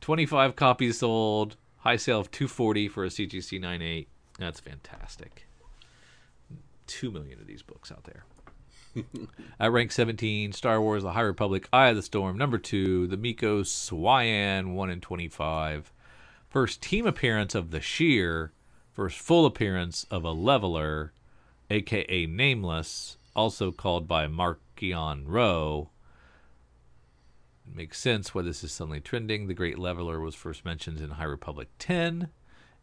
[0.00, 1.56] 25 copies sold.
[1.78, 4.08] High sale of 240 for a CGC 98.
[4.40, 5.46] That's fantastic.
[6.88, 8.24] Two million of these books out there.
[9.60, 13.16] At rank 17, Star Wars The High Republic, Eye of the Storm, number 2, The
[13.16, 15.92] Miko Swyan, 1 in 25.
[16.48, 18.52] First team appearance of the Sheer,
[18.92, 21.12] first full appearance of a Leveler,
[21.70, 25.90] aka Nameless, also called by Markion Rowe.
[27.72, 29.46] makes sense why this is suddenly trending.
[29.46, 32.30] The Great Leveler was first mentioned in High Republic 10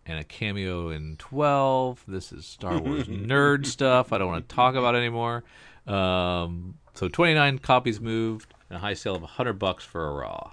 [0.05, 2.03] and a cameo in 12.
[2.07, 5.43] This is Star Wars nerd stuff I don't want to talk about anymore.
[5.87, 10.51] Um, so 29 copies moved and a high sale of 100 bucks for a raw.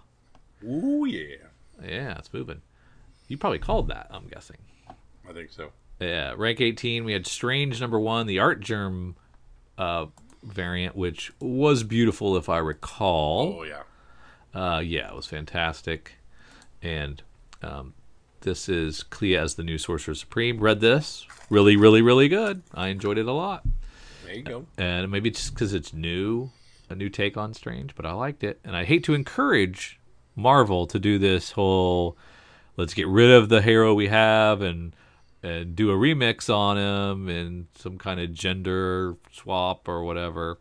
[0.65, 1.37] Ooh yeah,
[1.83, 2.63] Yeah, it's moving.
[3.29, 4.57] You probably called that, I'm guessing.
[5.29, 5.71] I think so.
[6.01, 9.15] Yeah, rank 18, we had Strange number one, the Artgerm
[9.81, 10.07] uh,
[10.43, 13.61] variant, which was beautiful if I recall.
[13.61, 13.83] Oh yeah.
[14.53, 16.17] Uh, yeah, it was fantastic.
[16.83, 17.23] And
[17.63, 17.95] um,
[18.43, 20.61] this is Clea as the new Sorcerer Supreme.
[20.61, 21.27] Read this.
[21.49, 22.63] Really, really, really good.
[22.75, 23.65] I enjoyed it a lot.
[24.25, 24.67] There you go.
[24.77, 26.51] And maybe just because it's new,
[26.89, 28.61] a new take on Strange, but I liked it.
[28.65, 29.99] And I hate to encourage
[30.37, 32.17] Marvel to do this whole
[32.77, 34.95] let's get rid of the hero we have and
[35.43, 40.59] and do a remix on him and some kind of gender swap or whatever.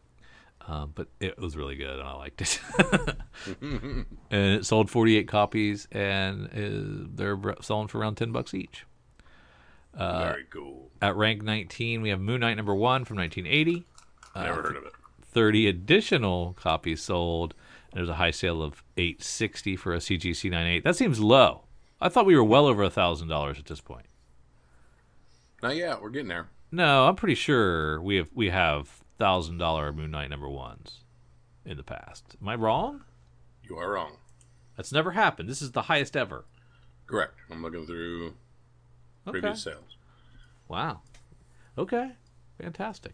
[0.67, 2.59] Um, but it was really good and I liked it.
[3.61, 8.85] and it sold 48 copies and uh, they're selling for around 10 bucks each.
[9.97, 10.91] Very cool.
[11.01, 13.85] At rank 19, we have Moon Knight number one from 1980.
[14.35, 14.93] Never heard of it.
[15.23, 17.53] 30 additional copies sold.
[17.91, 20.83] And there's a high sale of 860 for a CGC 98.
[20.83, 21.63] That seems low.
[21.99, 24.05] I thought we were well over a thousand dollars at this point.
[25.61, 26.01] Not yet.
[26.01, 26.49] We're getting there.
[26.71, 28.87] No, I'm pretty sure we have we have
[29.17, 30.99] thousand dollar Moon Knight number ones
[31.65, 32.35] in the past.
[32.41, 33.01] Am I wrong?
[33.63, 34.17] You are wrong.
[34.77, 35.49] That's never happened.
[35.49, 36.45] This is the highest ever.
[37.07, 37.35] Correct.
[37.51, 38.33] I'm looking through
[39.27, 39.39] Okay.
[39.41, 39.97] previous sales.
[40.67, 41.01] Wow.
[41.77, 42.11] Okay.
[42.61, 43.13] Fantastic.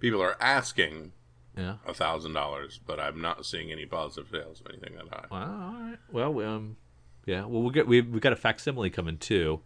[0.00, 1.12] People are asking
[1.56, 1.76] Yeah.
[1.86, 5.26] a thousand dollars, but I'm not seeing any positive sales of anything that high.
[5.30, 5.74] Wow.
[5.74, 5.98] All right.
[6.10, 6.76] Well, um,
[7.26, 7.42] yeah.
[7.44, 9.60] Well, we'll get we we got a facsimile coming too.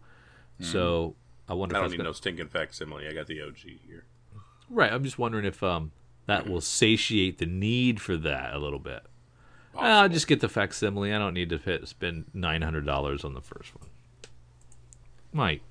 [0.59, 1.15] So
[1.47, 3.07] I wonder I don't need gonna, no stinking facsimile.
[3.07, 4.05] I got the OG here.
[4.69, 4.91] right.
[4.91, 5.91] I'm just wondering if um
[6.25, 9.03] that will satiate the need for that a little bit.
[9.77, 11.13] I'll just get the facsimile.
[11.13, 13.89] I don't need to spend nine hundred dollars on the first one.
[15.33, 15.61] Might.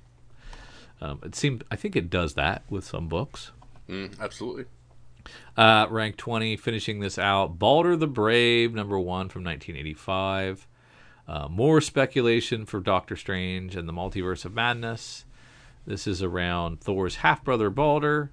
[1.01, 1.63] Um, it seemed.
[1.71, 3.51] I think it does that with some books.
[3.89, 4.65] Mm, absolutely.
[5.57, 7.57] Uh, rank 20, finishing this out.
[7.57, 10.67] Balder the Brave, number one from 1985.
[11.27, 15.24] Uh, more speculation for Doctor Strange and the Multiverse of Madness.
[15.85, 18.31] This is around Thor's half brother Balder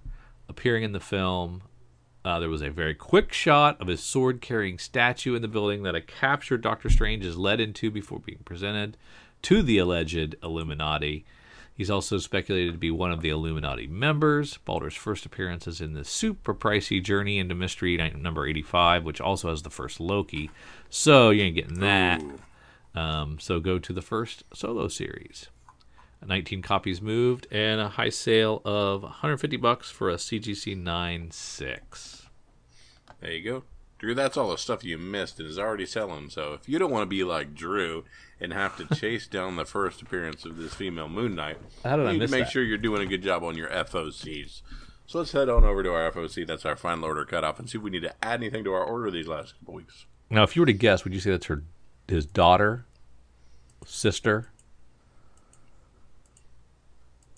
[0.48, 1.62] appearing in the film.
[2.24, 5.82] Uh, there was a very quick shot of his sword carrying statue in the building
[5.82, 8.96] that a captured Doctor Strange is led into before being presented
[9.42, 11.24] to the alleged Illuminati.
[11.74, 14.59] He's also speculated to be one of the Illuminati members.
[14.59, 19.50] Balder's first appearance is in the super pricey Journey into Mystery number 85, which also
[19.50, 20.50] has the first Loki.
[20.90, 22.22] So you ain't getting that.
[22.94, 25.48] Um, so go to the first solo series.
[26.26, 32.28] 19 copies moved and a high sale of 150 bucks for a CGC 96.
[33.20, 33.64] There you go.
[33.98, 36.28] Drew, that's all the stuff you missed and is already selling.
[36.28, 38.04] So if you don't want to be like Drew
[38.40, 42.02] and have to chase down the first appearance of this female Moon Knight, How did
[42.02, 42.50] you I need to make that?
[42.52, 44.62] sure you're doing a good job on your FOCs.
[45.06, 46.46] So let's head on over to our FOC.
[46.46, 48.84] That's our final order cutoff, and see if we need to add anything to our
[48.84, 50.06] order these last couple weeks.
[50.30, 51.62] Now, if you were to guess, would you say that's her,
[52.08, 52.86] his daughter,
[53.84, 54.51] sister,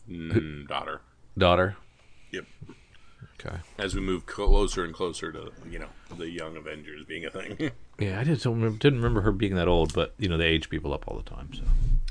[0.09, 1.01] Mm, daughter.
[1.39, 1.77] daughter?
[2.33, 2.45] Yep.
[3.41, 3.57] Okay.
[3.79, 7.71] As we move closer and closer to you know the young Avengers being a thing.
[7.97, 10.69] Yeah, I didn't remember, didn't remember her being that old, but you know they age
[10.69, 11.51] people up all the time.
[11.55, 11.63] So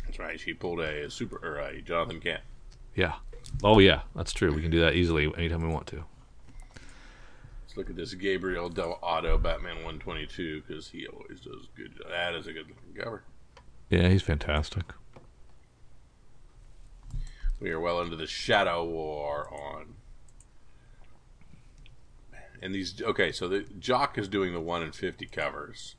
[0.06, 0.40] that's right.
[0.40, 2.40] She pulled a super or a Jonathan Kent.
[2.96, 3.16] yeah.
[3.66, 4.54] Oh yeah, that's true.
[4.54, 6.06] We can do that easily anytime we want to.
[7.66, 11.94] Let's look at this Gabriele Dell'Otto Batman 122 because he always does good.
[12.10, 13.24] That is a good looking cover.
[13.90, 14.86] Yeah, he's fantastic.
[17.64, 19.96] We are well into the Shadow War on.
[22.62, 25.96] And these okay, so the Jock is doing the one in fifty covers,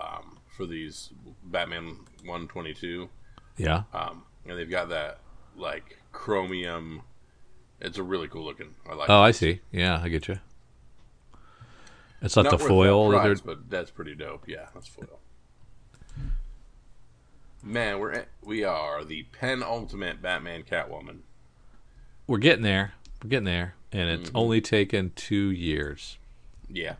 [0.00, 1.10] um, for these
[1.44, 3.10] Batman one twenty two,
[3.58, 3.82] Yeah.
[3.92, 5.18] um, and they've got that
[5.56, 7.02] like chromium.
[7.78, 8.74] It's a really cool looking.
[8.88, 9.10] I like.
[9.10, 9.20] Oh.
[9.20, 9.60] I see.
[9.72, 10.38] Yeah, I get you.
[12.22, 14.44] It's not, Not the foil that price, but that's pretty dope.
[14.48, 15.20] Yeah, that's foil.
[17.62, 21.18] Man, we're we are the penultimate Batman Catwoman.
[22.26, 22.94] we're getting there.
[23.22, 24.36] we're getting there, and it's Mm-hmm.
[24.36, 26.18] only taken two years.
[26.68, 26.94] Yeah.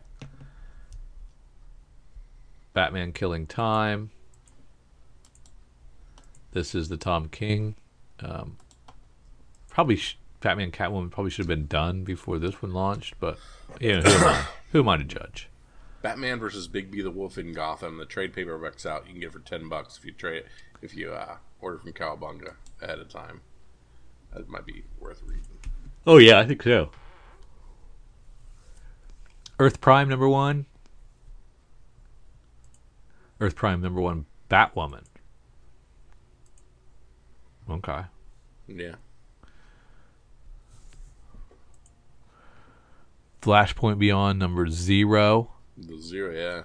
[2.73, 4.11] Batman Killing Time.
[6.51, 7.75] This is the Tom King.
[8.19, 8.57] Um,
[9.69, 13.37] probably sh- Batman Catwoman probably should have been done before this one launched, but
[13.79, 14.45] you know, who am I?
[14.71, 15.49] Who am I to judge?
[16.03, 17.97] Batman versus Bigby the Wolf in Gotham.
[17.97, 19.07] The trade paperback's out.
[19.07, 20.43] You can get it for ten bucks if you trade
[20.81, 23.39] if you uh, order from Cowabunga ahead of time.
[24.33, 25.45] That might be worth reading.
[26.05, 26.91] Oh yeah, I think so.
[29.57, 30.65] Earth Prime number one.
[33.39, 35.03] Earth Prime number one, Batwoman.
[37.69, 38.01] Okay.
[38.67, 38.95] Yeah.
[43.41, 45.52] Flashpoint Beyond number zero.
[45.77, 46.63] The zero, yeah.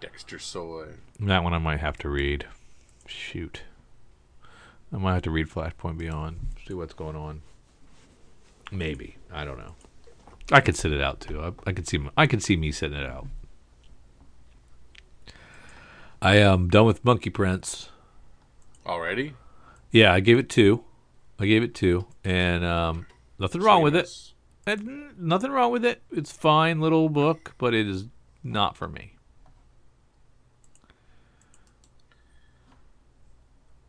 [0.00, 0.94] Dexter Soy.
[1.20, 2.46] That one I might have to read.
[3.06, 3.62] Shoot.
[4.92, 6.38] I might have to read Flashpoint Beyond.
[6.66, 7.42] See what's going on.
[8.72, 9.16] Maybe.
[9.32, 9.74] I don't know.
[10.50, 11.40] I could sit it out too.
[11.40, 12.00] I, I could see.
[12.16, 13.28] I could see me sitting it out.
[16.20, 17.90] I am done with Monkey Prince.
[18.86, 19.34] Already?
[19.90, 20.84] Yeah, I gave it two.
[21.38, 23.06] I gave it two, and um,
[23.38, 24.31] nothing wrong with it.
[24.66, 26.02] And nothing wrong with it.
[26.12, 28.06] It's fine little book, but it is
[28.44, 29.16] not for me.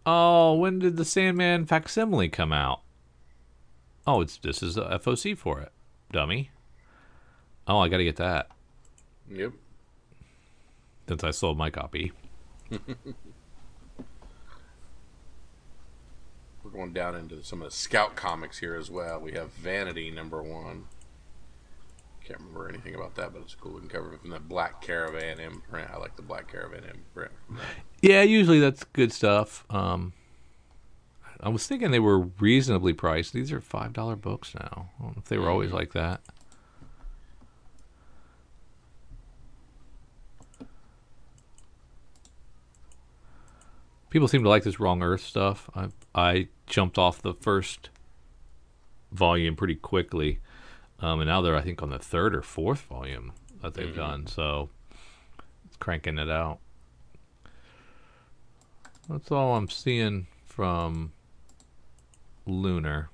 [0.05, 2.81] Oh, when did the Sandman facsimile come out?
[4.05, 5.71] Oh, it's this is a FOC for it,
[6.11, 6.51] dummy.
[7.67, 8.49] Oh, I got to get that
[9.31, 9.53] Yep.
[11.07, 12.11] since I sold my copy.
[16.62, 19.19] We're going down into some of the Scout comics here as well.
[19.19, 20.85] We have Vanity number one.
[22.25, 25.39] Can't remember anything about that, but it's a cool looking cover from the Black Caravan
[25.39, 25.89] imprint.
[25.91, 27.31] I like the Black Caravan imprint.
[28.01, 29.65] Yeah, usually that's good stuff.
[29.69, 30.13] Um,
[31.41, 33.33] I was thinking they were reasonably priced.
[33.33, 34.89] These are five dollar books now.
[34.99, 36.21] I don't know if they were always like that.
[44.13, 45.71] People seem to like this Wrong Earth stuff.
[45.73, 47.89] I I jumped off the first
[49.11, 50.37] volume pretty quickly,
[50.99, 53.33] um, and now they're I think on the third or fourth volume
[53.63, 54.27] that they've done.
[54.27, 54.69] So
[55.65, 56.59] it's cranking it out.
[59.09, 61.11] That's all I'm seeing from
[62.45, 63.09] Lunar.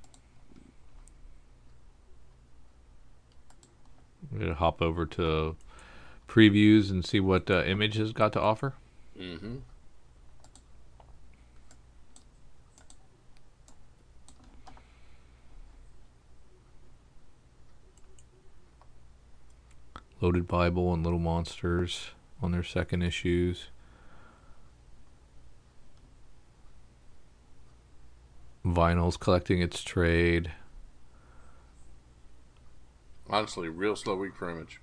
[4.34, 5.56] I'm gonna hop over to
[6.28, 8.74] previews and see what uh, Image has got to offer.
[9.18, 9.60] Mm-hmm.
[20.22, 22.12] Loaded Bible and Little Monsters
[22.42, 23.70] on their second issues.
[28.66, 30.52] Vinyl's collecting its trade.
[33.30, 34.82] Honestly, real slow week for Image.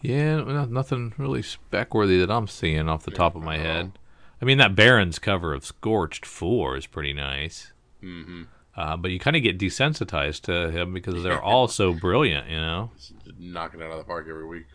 [0.00, 3.58] Yeah, no- nothing really spec worthy that I'm seeing off the Yeah, top of my
[3.58, 3.98] head.
[4.40, 7.72] I mean, that Barends cover of Scorched 4 is pretty nice.
[8.02, 8.42] Mm-hmm.
[8.76, 12.58] Uh, but you kind of get desensitized to him because they're all so brilliant, you
[12.58, 12.90] know?
[13.38, 14.66] Knocking it out of the park every week.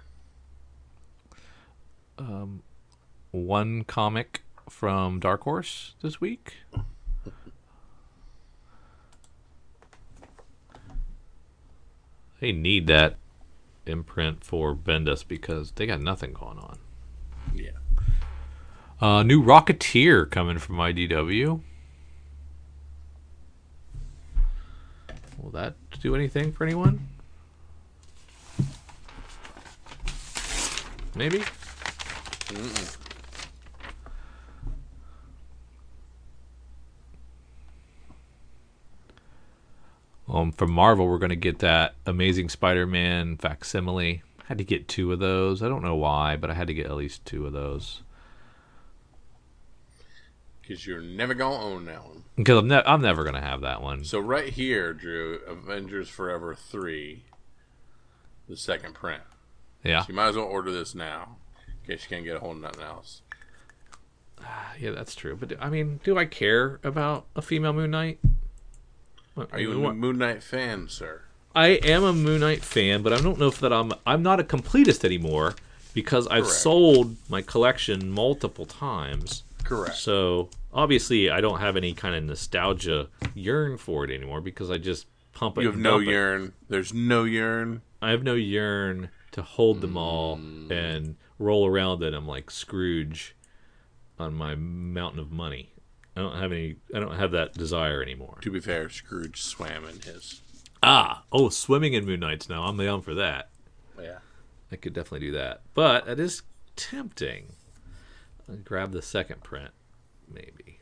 [3.32, 6.56] One comic from Dark Horse this week.
[12.41, 13.18] They need that
[13.86, 16.80] imprint for Bendis because they got nothing going on.
[17.54, 17.72] Yeah.
[18.99, 21.62] Uh, new Rocketeer coming from IDW.
[25.42, 27.08] Will that do anything for anyone?
[31.16, 31.44] Maybe.
[40.30, 44.24] Um, from Marvel, we're going to get that Amazing Spider-Man facsimile.
[44.39, 45.62] I Had to get two of those.
[45.62, 48.04] I don't know why, but I had to get at least two of those.
[50.72, 52.24] Because you're never to own that one.
[52.38, 54.05] Because I'm, ne- I'm never gonna have that one.
[54.05, 57.26] So right here, Drew, Avengers Forever 3,
[58.47, 59.22] the second print.
[59.84, 61.36] Yeah, So you might as well order this now,
[61.67, 63.22] in case you can't get a hold of nothing else.
[64.41, 65.36] Ah, yeah, that's true.
[65.36, 68.19] But I mean, do I care about a female Moon Knight?
[69.51, 71.24] Are you a Moon Knight fan, sir?
[71.53, 73.91] I am a Moon Knight fan, but I don't know if that I'm.
[74.07, 75.53] I'm not a completist anymore
[75.93, 76.59] because I've Correct.
[76.59, 79.43] sold my collection multiple times.
[79.72, 79.95] Correct.
[79.95, 84.78] So obviously, I don't have any kind of nostalgia yearn for it anymore because I
[84.78, 85.61] just pump it.
[85.61, 86.07] You have no it.
[86.07, 86.53] yearn.
[86.67, 87.82] There's no yearn.
[88.01, 90.72] I have no yearn to hold them all Mm.
[90.72, 93.36] and roll around in them like Scrooge
[94.19, 95.74] on my mountain of money.
[96.17, 96.76] I don't have any.
[96.93, 98.39] I don't have that desire anymore.
[98.41, 100.41] To be fair, Scrooge swam in his.
[100.84, 102.63] Ah, oh, swimming in Moon Knights now.
[102.63, 103.49] I'm down for that.
[104.01, 104.17] Yeah.
[104.72, 106.41] I could definitely do that, but it is
[106.76, 107.53] tempting.
[108.50, 109.72] I'll grab the second print,
[110.32, 110.80] maybe,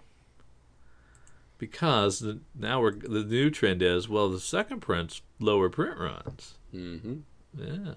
[1.58, 6.56] because the, now we're the new trend is well the second print's lower print runs.
[6.74, 7.18] Mm-hmm.
[7.58, 7.94] Yeah.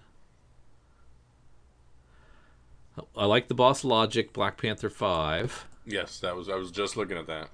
[3.17, 5.67] I like the Boss Logic Black Panther Five.
[5.87, 6.49] Yes, that was.
[6.49, 7.49] I was just looking at that.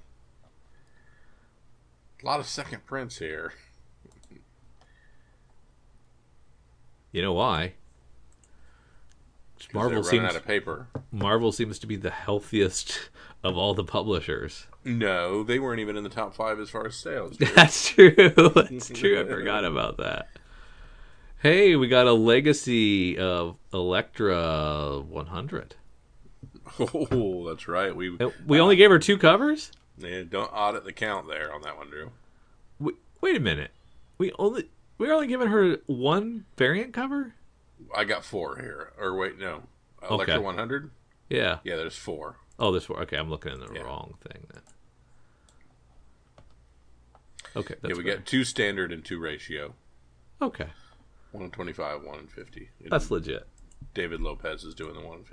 [2.23, 3.53] A lot of second prints here.
[7.13, 7.75] You know why?
[9.73, 10.87] Marvel seems out of paper.
[11.13, 13.11] Marvel seems to be the healthiest
[13.43, 14.67] of all the publishers.
[14.85, 17.37] No, they weren't even in the top five as far as sales.
[17.39, 17.49] dude.
[17.55, 18.11] That's true.
[18.55, 19.21] That's true.
[19.21, 20.29] I forgot about that.
[21.41, 25.75] Hey, we got a legacy of Elektra 100.
[26.81, 27.95] oh, that's right.
[27.95, 29.71] We Uh, We only gave her two covers.
[29.99, 32.11] yeah, don't audit the count there on that one, Drew.
[32.81, 33.71] Wait, wait a minute.
[34.19, 37.35] We only we're only giving her one variant cover.
[37.95, 38.93] I got four here.
[38.99, 39.63] Or wait, no,
[40.09, 40.43] Elektra Okay.
[40.45, 40.91] 100.
[41.29, 41.59] Yeah.
[41.65, 42.37] Yeah, there's four.
[42.59, 43.01] Oh, this one.
[43.03, 43.83] Okay, I'm looking in the Yeah.
[43.83, 44.63] wrong thing then.
[47.57, 48.17] Okay, yeah, we fair.
[48.17, 49.75] got two standard and two ratio.
[50.41, 50.69] Okay,
[51.33, 52.71] One in 25, one 50.
[52.89, 53.47] That's legit.
[53.95, 55.25] David Lopez is doing the one in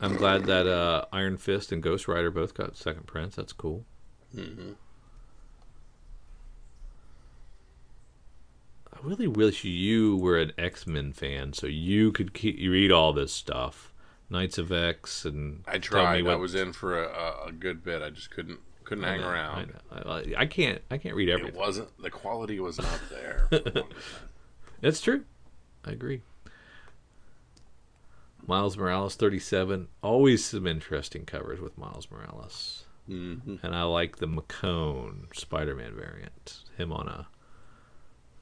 [0.00, 3.36] I'm glad that uh, Iron Fist and Ghost Rider both got second prints.
[3.36, 3.84] That's cool.
[4.34, 4.72] Mm-hmm.
[8.92, 12.92] I really wish you were an X Men fan so you could keep, you read
[12.92, 13.92] all this stuff,
[14.30, 16.26] Knights of X, and I tried.
[16.26, 18.02] I was in for a, a, good bit.
[18.02, 19.72] I just couldn't couldn't I hang know, around.
[19.92, 20.34] I.
[20.38, 21.58] I, can't I can't read It everything.
[21.60, 23.46] wasn't the quality was not there.
[23.50, 24.28] for the longest time.
[24.82, 25.24] It's true.
[25.84, 26.22] I agree.
[28.48, 29.88] Miles Morales 37.
[30.02, 32.84] Always some interesting covers with Miles Morales.
[33.08, 33.62] Mhm.
[33.62, 36.60] And I like the McKone Spider Man variant.
[36.76, 37.28] Him on a.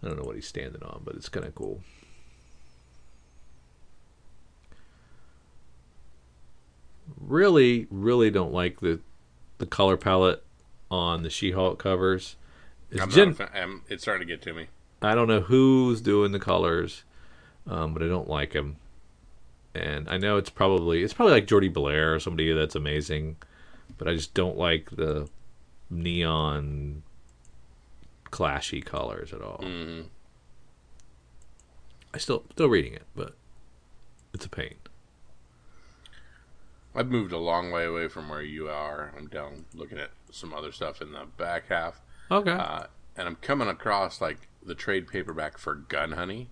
[0.02, 1.82] I don't know what he's standing on, but it's kind of cool.
[7.20, 9.00] Really, really don't like the
[9.58, 10.42] the color palette
[10.90, 12.36] on the She Hulk covers.
[12.90, 13.48] It's I'm gen- not fan.
[13.54, 14.66] I'm, it's starting to get to me.
[15.02, 17.04] I don't know who's doing the colors,
[17.66, 18.76] um, but I don't like them.
[19.80, 23.36] And I know it's probably it's probably like Jordie Bellaire or somebody that's amazing,
[23.98, 25.28] but I just don't like the
[25.90, 27.02] neon
[28.30, 29.58] clashy colors at all.
[29.62, 30.02] hmm
[32.14, 33.34] I still still reading it, but
[34.32, 34.74] it's a pain.
[36.94, 39.12] I've moved a long way away from where you are.
[39.16, 42.00] I'm down looking at some other stuff in the back half,
[42.30, 42.52] Okay.
[42.52, 42.84] uh,
[43.16, 46.48] and I'm coming across like the trade paperback for Gun Honey,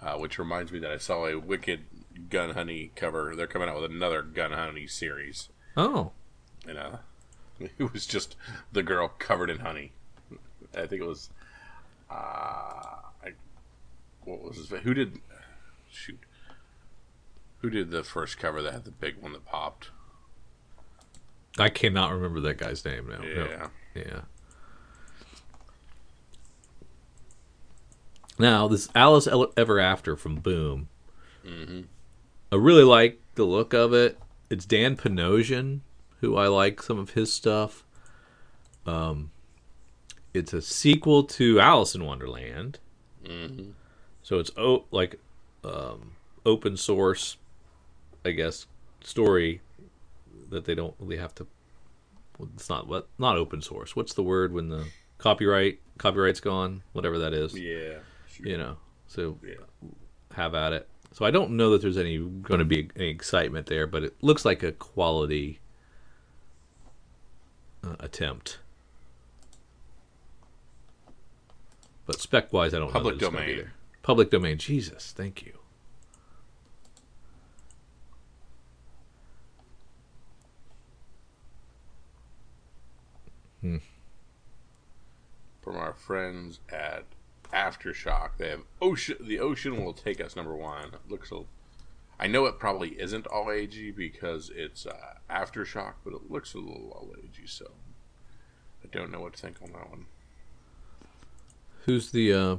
[0.00, 1.80] uh, which reminds me that I saw a Wicked
[2.28, 3.34] Gun Honey cover.
[3.36, 6.12] They're coming out with another Gun Honey series, oh,
[6.66, 6.96] and uh,
[7.60, 8.36] it was just
[8.72, 9.92] the girl covered in honey.
[10.76, 11.30] I think it was,
[12.10, 13.32] uh, I,
[14.24, 14.68] what was his?
[14.68, 15.20] Who did?
[15.90, 16.18] Shoot,
[17.58, 19.90] who did the first cover that had the big one that popped?
[21.58, 23.18] I cannot remember that guy's name now.
[23.20, 23.26] No.
[23.26, 23.68] Yeah.
[23.94, 24.20] Yeah.
[28.38, 30.88] Now, this Alice Ever After from Boom.
[31.44, 31.82] hmm
[32.56, 34.18] I really like the look of it.
[34.48, 35.80] It's Dan Panosian,
[36.22, 37.84] who I like some of his stuff.
[38.86, 39.30] Um,
[40.32, 42.78] it's a sequel to Alice in Wonderland,
[43.26, 43.70] hmm
[44.22, 45.20] so it's o- like
[45.64, 46.12] um,
[46.46, 47.36] open source,
[48.24, 48.66] I guess,
[49.04, 49.60] story
[50.48, 51.46] that they don't really have to.
[52.38, 53.94] well, It's not what not open source.
[53.94, 54.86] What's the word when the
[55.18, 56.82] copyright copyright's gone?
[56.92, 57.98] Whatever that is, Yeah.
[58.32, 58.46] Sure.
[58.46, 58.78] you know.
[59.08, 59.88] So Yeah.
[60.34, 60.88] have at it.
[61.16, 64.14] So I don't know that there's any going to be any excitement there, but it
[64.20, 65.60] looks like a quality
[67.82, 68.58] uh, attempt.
[72.04, 73.18] But spec wise, I don't Public know.
[73.18, 73.70] that it's gonna be domain.
[74.02, 74.58] Public domain.
[74.58, 75.54] Jesus, thank you.
[83.62, 83.76] Hmm.
[85.62, 87.04] From our friends at
[87.56, 89.16] Aftershock, they have ocean.
[89.20, 90.36] The ocean will take us.
[90.36, 91.32] Number one It looks.
[91.32, 91.40] A,
[92.20, 96.58] I know it probably isn't all AG because it's uh, Aftershock, but it looks a
[96.58, 97.46] little all AG.
[97.46, 97.70] So
[98.84, 100.06] I don't know what to think on that one.
[101.86, 102.56] Who's the uh,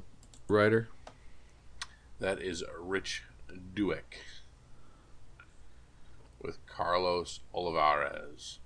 [0.47, 0.87] writer?
[2.19, 3.23] That is Rich
[3.75, 4.17] Douek
[6.41, 8.59] with Carlos Olivares.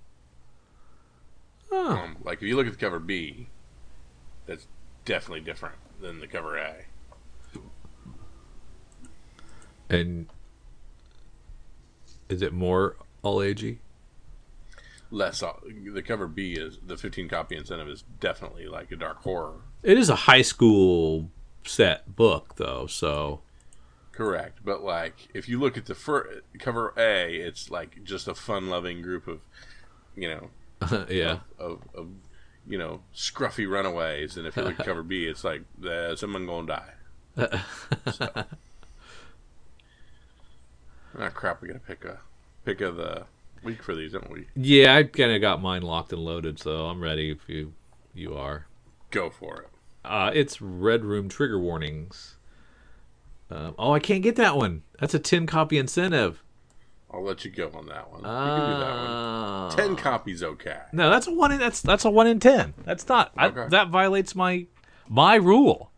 [1.70, 3.48] Oh, Um, like if you look at the cover B,
[4.46, 4.66] that's
[5.04, 6.74] definitely different than the cover A.
[9.88, 10.26] And
[12.28, 13.78] is it more all agey?
[15.10, 15.52] Less uh,
[15.92, 19.60] the cover B is the 15 copy incentive is definitely like a dark horror.
[19.82, 21.30] It is a high school
[21.64, 23.42] set book though, so
[24.12, 28.34] Correct, but like if you look at the fir- cover A, it's like just a
[28.34, 29.40] fun-loving group of,
[30.16, 31.40] you know, yeah.
[31.58, 32.08] of, of
[32.66, 36.46] you know scruffy runaways, and if you look at cover B, it's like uh, someone
[36.46, 36.92] gonna die.
[38.12, 38.44] so.
[41.18, 41.60] Ah, crap!
[41.60, 42.18] We gotta pick a
[42.64, 43.24] pick of the
[43.62, 44.46] week for these, don't we?
[44.54, 47.74] Yeah, I kind of got mine locked and loaded, so I'm ready if you
[48.14, 48.66] you are.
[49.10, 49.68] Go for it.
[50.04, 52.36] Uh, it's Red Room Trigger Warnings.
[53.50, 54.82] Um, oh, I can't get that one.
[54.98, 56.41] That's a 10 copy incentive.
[57.12, 58.20] I'll let you go on that one.
[58.20, 59.10] you can do that one.
[59.10, 60.78] Uh, Ten copies, okay.
[60.92, 62.72] No, that's a one in that's that's a one in ten.
[62.84, 63.68] That's not I, Okay.
[63.68, 64.66] that violates my
[65.08, 65.90] my rule.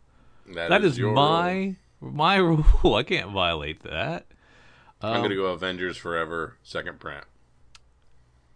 [0.53, 2.35] that that is, your my my
[2.83, 2.95] rule.
[2.95, 4.25] I can't violate that.
[5.01, 5.11] rule.
[5.11, 7.23] I'm Um, gonna go Avengers Forever second print.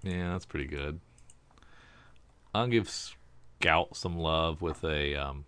[0.03, 0.99] Yeah, that's pretty good.
[2.53, 5.45] I'll give Scout some love with a um,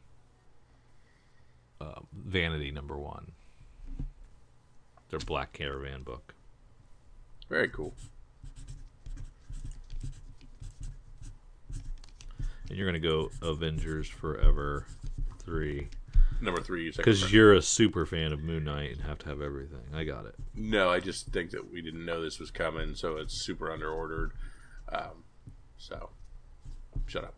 [1.79, 3.31] uh, Vanity number one.
[5.09, 6.35] Their Black Caravan book.
[7.51, 7.93] Very cool.
[12.69, 14.85] And you're gonna go Avengers Forever
[15.39, 15.89] three
[16.39, 16.91] Number 3.
[16.95, 19.81] because you're a super fan of Moon Knight and have to have everything.
[19.93, 20.35] I got it.
[20.55, 24.31] No, I just think that we didn't know this was coming, so it's super underordered.
[24.89, 25.25] Um,
[25.77, 26.09] so,
[27.05, 27.35] shut up.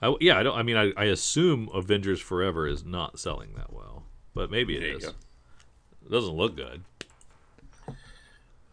[0.00, 0.58] I, yeah, I don't.
[0.58, 5.02] I mean, I, I assume Avengers Forever is not selling that well, but maybe it
[5.02, 5.08] go.
[5.08, 6.84] It doesn't look good.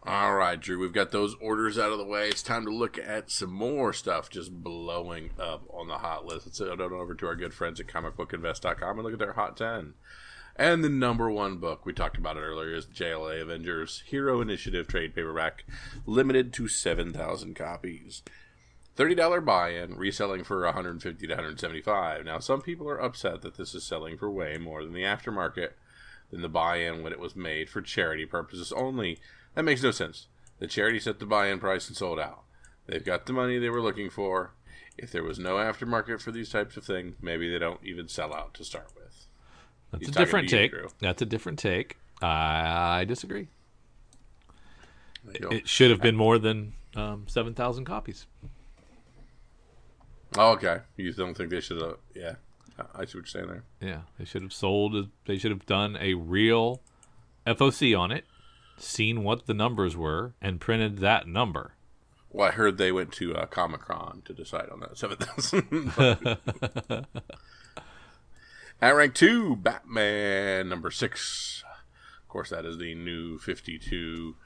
[0.02, 2.28] All right, Drew, we've got those orders out of the way.
[2.28, 6.46] It's time to look at some more stuff just blowing up on the hot list.
[6.46, 9.58] Let's head on over to our good friends at comicbookinvest.com and look at their hot
[9.58, 9.92] 10.
[10.56, 14.88] And the number one book, we talked about it earlier, is JLA Avengers Hero Initiative
[14.88, 15.64] Trade Paperback,
[16.06, 18.22] limited to 7,000 copies.
[18.96, 23.84] $30 buy-in, reselling for 150 to 175 Now, some people are upset that this is
[23.84, 25.72] selling for way more than the aftermarket
[26.30, 29.18] than the buy-in when it was made for charity purposes only.
[29.54, 30.26] That makes no sense.
[30.58, 32.42] The charity set the buy-in price and sold out.
[32.86, 34.52] They've got the money they were looking for.
[34.98, 38.34] If there was no aftermarket for these types of things, maybe they don't even sell
[38.34, 39.26] out to start with.
[39.90, 40.72] That's He's a different you, take.
[41.00, 41.96] That's a different take.
[42.22, 43.48] I disagree.
[45.24, 45.48] There you go.
[45.48, 48.26] It should have been more than um, seven thousand copies.
[50.36, 50.80] Oh, okay.
[50.96, 51.96] You don't think they should have?
[52.14, 52.34] Yeah,
[52.78, 53.64] I I see what you're saying there.
[53.80, 55.08] Yeah, they should have sold.
[55.26, 56.82] They should have done a real
[57.46, 58.24] FOC on it,
[58.82, 61.74] seen what the numbers were, and printed that number.
[62.30, 65.92] Well, I heard they went to uh, Comic Con to decide on that seven thousand.
[68.82, 71.64] At rank two, Batman number six.
[72.22, 74.36] Of course, that is the new fifty-two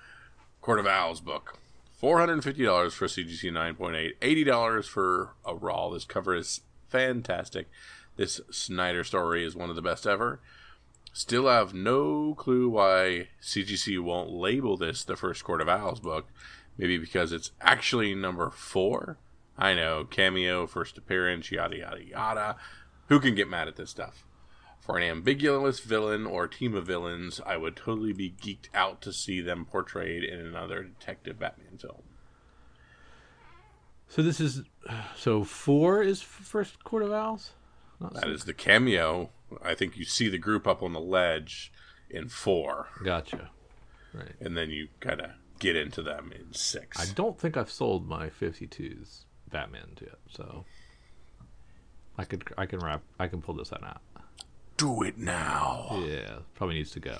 [0.60, 1.58] Court of Owls book.
[1.92, 4.16] Four hundred and fifty dollars for CGC nine point eight.
[4.22, 5.90] Eighty dollars for a Raw.
[5.90, 7.68] This cover is fantastic.
[8.16, 10.40] This Snyder story is one of the best ever.
[11.16, 16.26] Still have no clue why CGC won't label this the first Court of Owls book.
[16.76, 19.18] Maybe because it's actually number four.
[19.56, 22.56] I know, cameo, first appearance, yada yada yada.
[23.08, 24.24] Who can get mad at this stuff?
[24.80, 29.12] For an ambiguous villain or team of villains, I would totally be geeked out to
[29.12, 32.02] see them portrayed in another Detective Batman film.
[34.08, 34.62] So this is
[35.16, 37.52] so four is first Court of Owls.
[38.00, 38.32] Not That six.
[38.34, 39.30] is the cameo.
[39.62, 41.72] I think you see the group up on the ledge
[42.10, 43.50] in four, Gotcha.
[44.12, 44.32] Right.
[44.40, 46.98] and then you kind of get into them in six.
[47.00, 50.64] I don't think I've sold my 52s Batman yet, so
[52.18, 54.00] I could I can wrap I can pull this one out.
[54.76, 56.02] Do it now.
[56.06, 57.18] Yeah, probably needs to go.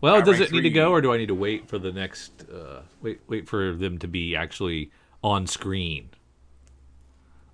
[0.00, 2.44] Well, does it need to go, or do I need to wait for the next?
[2.50, 4.90] Uh, wait, wait for them to be actually
[5.22, 6.10] on screen,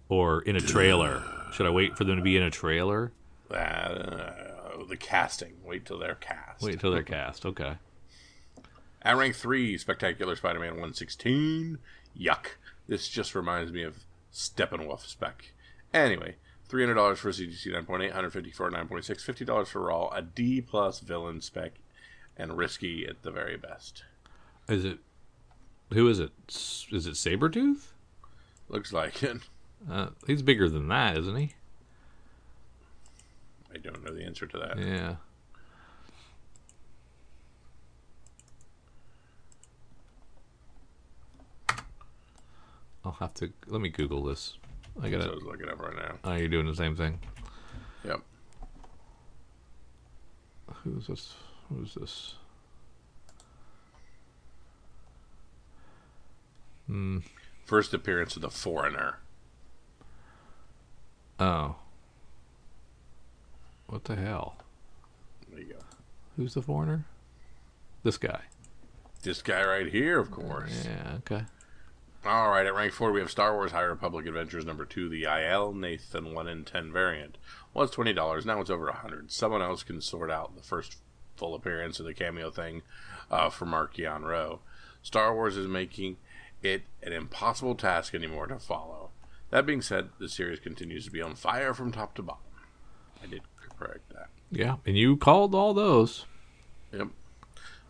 [0.08, 1.22] or in a trailer.
[1.52, 3.12] Should I wait for them to be in a trailer?
[3.50, 5.54] Uh, the casting.
[5.64, 6.62] Wait till they're cast.
[6.62, 7.44] Wait till they're cast.
[7.44, 7.74] Okay.
[9.02, 11.78] At rank three, Spectacular Spider-Man 116.
[12.18, 12.46] Yuck.
[12.86, 15.52] This just reminds me of Steppenwolf spec.
[15.94, 16.36] Anyway,
[16.68, 21.74] $300 for CGC 9.8, $150 for 9.6, $50 for Raw, a D plus villain spec,
[22.36, 24.04] and risky at the very best.
[24.68, 24.98] Is it?
[25.92, 26.30] Who is it?
[26.48, 27.88] Is it Sabretooth?
[28.68, 29.38] Looks like it.
[29.90, 31.54] Uh, he's bigger than that, isn't he?
[33.72, 34.78] I don't know the answer to that.
[34.78, 35.16] Yeah.
[43.04, 44.58] I'll have to let me Google this.
[45.00, 45.28] I got it.
[45.28, 46.30] I was looking up right now.
[46.30, 47.18] Are oh, you doing the same thing?
[48.04, 48.20] Yep.
[50.84, 51.34] Who's this?
[51.68, 52.34] Who's this?
[56.86, 57.18] Hmm.
[57.64, 59.18] First appearance of the foreigner.
[61.38, 61.76] Oh.
[63.90, 64.54] What the hell?
[65.50, 65.80] There you go.
[66.36, 67.06] Who's the foreigner?
[68.04, 68.42] This guy.
[69.24, 70.86] This guy right here, of course.
[70.86, 71.44] Yeah, okay.
[72.24, 75.24] All right, at rank four, we have Star Wars High Republic Adventures number two, the
[75.24, 77.36] IL Nathan 1 in 10 variant.
[77.74, 80.98] Was $20, now it's over 100 Someone else can sort out the first
[81.34, 82.82] full appearance of the cameo thing
[83.28, 84.60] uh, for Marchion Ro.
[85.02, 86.16] Star Wars is making
[86.62, 89.10] it an impossible task anymore to follow.
[89.50, 92.44] That being said, the series continues to be on fire from top to bottom.
[93.22, 93.42] I did
[94.12, 94.28] that.
[94.50, 96.26] Yeah, and you called all those.
[96.92, 97.08] Yep.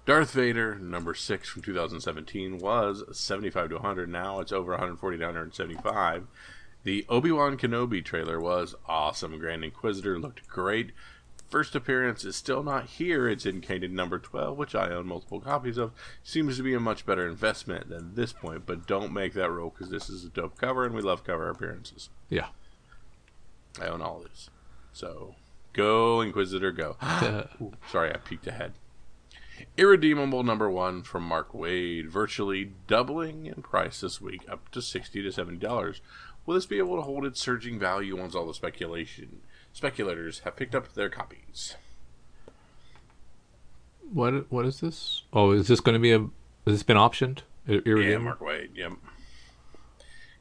[0.06, 4.08] Darth Vader, number six from 2017, was 75 to 100.
[4.08, 6.26] Now it's over 140 to 175.
[6.82, 9.38] The Obi Wan Kenobi trailer was awesome.
[9.38, 10.92] Grand Inquisitor looked great.
[11.50, 13.28] First appearance is still not here.
[13.28, 15.92] It's in Canon number 12, which I own multiple copies of.
[16.22, 19.70] Seems to be a much better investment than this point, but don't make that roll
[19.70, 22.08] because this is a dope cover and we love cover appearances.
[22.28, 22.48] Yeah.
[23.80, 24.48] I own all these.
[24.92, 25.34] So
[25.72, 26.96] go, Inquisitor, go.
[27.90, 28.72] Sorry, I peeked ahead.
[29.76, 35.22] Irredeemable number one from Mark Waid, virtually doubling in price this week, up to sixty
[35.22, 36.00] to seventy dollars.
[36.46, 39.40] Will this be able to hold its surging value once all the speculation
[39.72, 41.76] speculators have picked up their copies?
[44.12, 45.22] what what is this?
[45.32, 47.40] Oh, is this going to be a has this been optioned?
[47.66, 48.24] Ir- Yeah, Irredeemable?
[48.24, 48.70] Mark Waid.
[48.74, 48.92] Yep.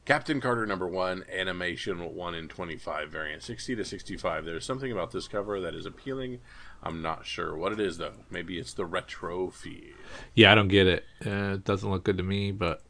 [0.10, 4.44] Captain Carter number one, animation one in twenty five variant, sixty to sixty five.
[4.44, 6.40] There's something about this cover that is appealing.
[6.82, 8.14] I'm not sure what it is though.
[8.32, 9.94] Maybe it's the retro feel.
[10.34, 11.06] Yeah, I don't get it.
[11.24, 12.82] Uh, it doesn't look good to me, but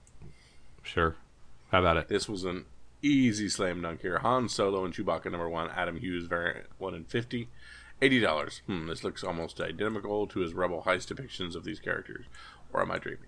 [0.82, 1.18] sure.
[1.74, 2.08] How about it?
[2.08, 2.64] This was an
[3.02, 4.20] easy slam dunk here.
[4.20, 7.50] Han Solo and Chewbacca number one, Adam Hughes variant one in fifty.
[8.02, 8.62] Eighty dollars.
[8.66, 12.28] Hmm, this looks almost identical to his Rebel heist depictions of these characters.
[12.72, 13.28] Or am I dreaming?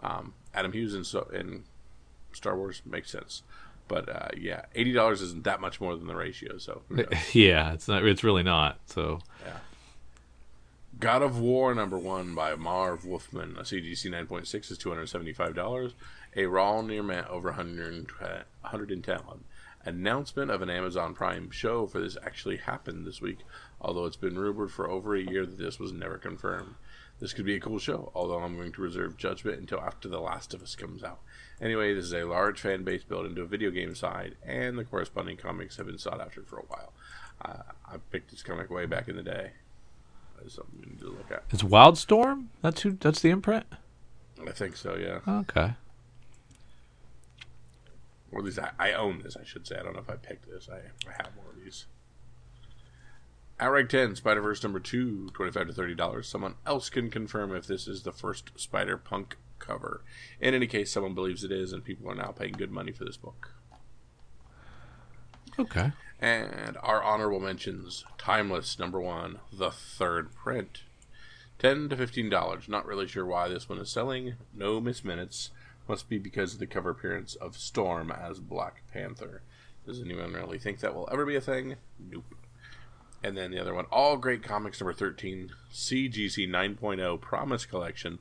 [0.00, 1.62] Um, Adam Hughes in, so- in
[2.32, 3.42] Star Wars makes sense.
[3.88, 6.58] But uh, yeah, eighty dollars isn't that much more than the ratio.
[6.58, 6.82] So
[7.32, 8.04] yeah, it's not.
[8.04, 8.78] It's really not.
[8.86, 9.20] So
[11.00, 13.56] God of War number one by Marv Wolfman.
[13.56, 15.94] A CGC 9.6 is $275.
[16.36, 19.18] A Raw near mint over 110.
[19.82, 23.38] Announcement of an Amazon Prime show for this actually happened this week,
[23.80, 26.74] although it's been rumored for over a year that this was never confirmed.
[27.18, 30.20] This could be a cool show, although I'm going to reserve judgment until after The
[30.20, 31.20] Last of Us comes out.
[31.60, 34.84] Anyway, this is a large fan base built into a video game side, and the
[34.84, 36.92] corresponding comics have been sought after for a while.
[37.42, 39.52] Uh, I picked this comic way back in the day.
[40.38, 41.44] That's something you need to look at.
[41.50, 42.46] it's Wildstorm.
[42.62, 42.92] That's who.
[42.92, 43.66] That's the imprint.
[44.46, 45.20] I think so, yeah.
[45.40, 45.74] Okay.
[48.32, 49.76] Or at least I, I own this, I should say.
[49.76, 50.68] I don't know if I picked this.
[50.70, 50.76] I,
[51.08, 51.86] I have one of these.
[53.58, 56.24] At rank 10, Spider Verse number 2, 25 to $30.
[56.24, 60.02] Someone else can confirm if this is the first Spider Punk cover.
[60.40, 63.04] In any case, someone believes it is, and people are now paying good money for
[63.04, 63.52] this book.
[65.58, 65.92] Okay.
[66.20, 70.82] And our honorable mentions Timeless, number one, the third print.
[71.58, 72.68] 10 to $15.
[72.68, 74.34] Not really sure why this one is selling.
[74.54, 75.50] No miss minutes.
[75.88, 79.42] Must be because of the cover appearance of Storm as Black Panther.
[79.86, 81.76] Does anyone really think that will ever be a thing?
[81.98, 82.34] Nope.
[83.22, 88.18] And then the other one, All Great Comics number 13, CGC 9.0 Promise Collection,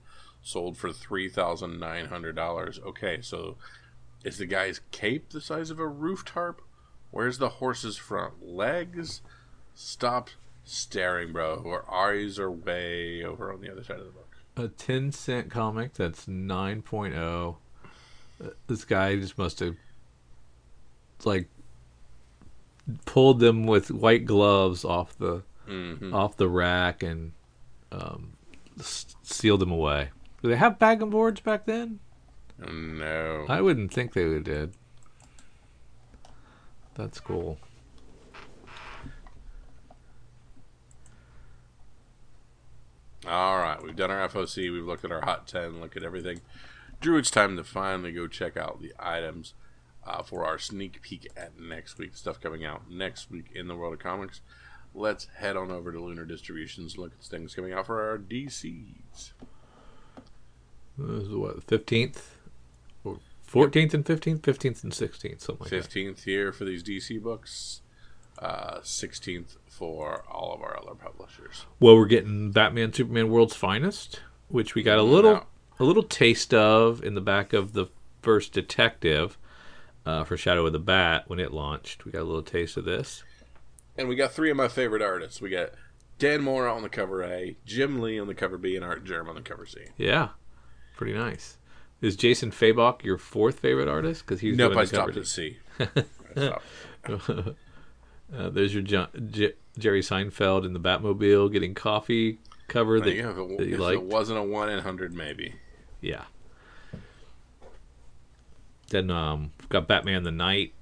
[0.50, 2.86] sold for $3,900.
[2.86, 3.56] Okay, so
[4.24, 6.62] is the guy's cape the size of a roof tarp?
[7.12, 9.22] Where's the horse's front legs?
[9.76, 10.30] Stop
[10.64, 11.64] staring, bro.
[11.66, 14.26] Our eyes are way over on the other side of the book.
[14.58, 17.56] A 10 cent comic that's 9.0.
[18.44, 19.76] Uh, This guy just must have
[21.26, 21.48] like
[23.06, 26.16] pulled them with white gloves off the Mm-hmm.
[26.16, 27.32] off the rack and
[27.92, 28.32] um,
[28.82, 30.10] sealed them away.
[30.42, 32.00] Do they have bag and boards back then?
[32.58, 33.46] No.
[33.48, 34.74] I wouldn't think they would did.
[36.96, 37.58] That's cool.
[43.28, 44.72] All right, we've done our FOC.
[44.72, 46.42] We've looked at our hot 10, look at everything.
[47.02, 49.54] Drew, it's time to finally go check out the items
[50.06, 52.16] uh, for our sneak peek at next week.
[52.16, 54.42] Stuff coming out next week in the world of comics.
[54.94, 58.18] Let's head on over to Lunar Distributions and look at things coming out for our
[58.18, 59.32] DCs.
[61.00, 62.36] This is what fifteenth,
[63.04, 65.84] or fourteenth and fifteenth, fifteenth and sixteenth, something like that.
[65.84, 67.82] Fifteenth year for these DC books.
[68.38, 71.66] Uh, Sixteenth for all of our other publishers.
[71.82, 75.44] Well, we're getting Batman Superman World's Finest, which we got a little Yeah.
[75.78, 77.88] a little taste of in the back of the
[78.22, 79.38] first Detective
[80.06, 82.06] uh, for Shadow of the Bat when it launched.
[82.06, 83.24] We got a little taste of this.
[83.98, 85.42] And we got three of my favorite artists.
[85.42, 85.72] We got
[86.18, 89.36] Dan Mora on the cover A, Jim Lee on the cover B, and Artgerm on
[89.36, 89.80] the cover C.
[89.98, 90.30] Yeah,
[91.00, 91.56] pretty nice.
[92.02, 94.26] Is Jason Fabok your fourth favorite artist?
[94.26, 95.58] Because he's Nope, I stopped at C.
[96.36, 96.66] Stopped.
[98.32, 102.38] Uh, there's your John, J- Jerry Seinfeld in the Batmobile getting coffee
[102.68, 103.30] cover that, you go.
[103.30, 105.56] If, that it, you it wasn't a one in hundred, maybe.
[106.00, 106.26] Yeah.
[108.90, 110.74] Then um, got Batman the Night,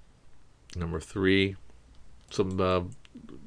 [0.75, 1.55] number three.
[2.31, 2.81] Some uh,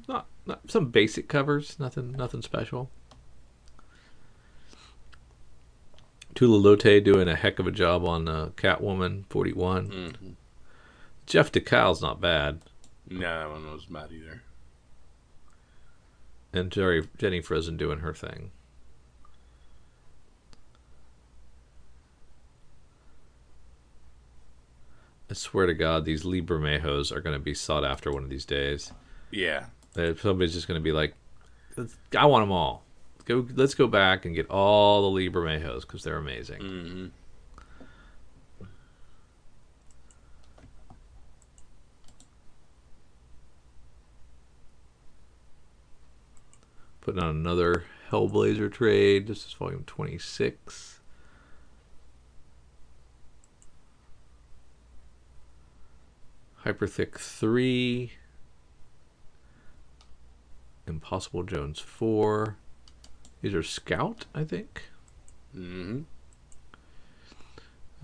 [0.07, 2.89] not, not some basic covers, nothing nothing special.
[6.35, 9.89] Tula Lotay doing a heck of a job on uh, Catwoman forty one.
[9.89, 10.29] Mm-hmm.
[11.25, 12.61] Jeff Dekal's not bad,
[13.09, 14.41] No, that one was mad either.
[16.53, 18.51] and Jerry Jenny Frison doing her thing.
[25.29, 28.29] I swear to God, these Lee Bermejos are going to be sought after one of
[28.29, 28.91] these days.
[29.31, 29.65] Yeah.
[29.93, 31.13] That somebody's just going to be like,
[32.17, 32.83] I want them all.
[33.31, 36.59] Go, let's go back and get all the Lee Bermejos because they're amazing.
[36.59, 37.05] hmm
[46.99, 49.27] Putting on another Hellblazer trade.
[49.27, 50.99] This is volume 26.
[56.65, 58.11] Hyperthick 3.
[60.85, 62.57] Impossible Jones 4.
[63.41, 64.83] These are Scout, I think.
[65.55, 66.01] Mm-hmm.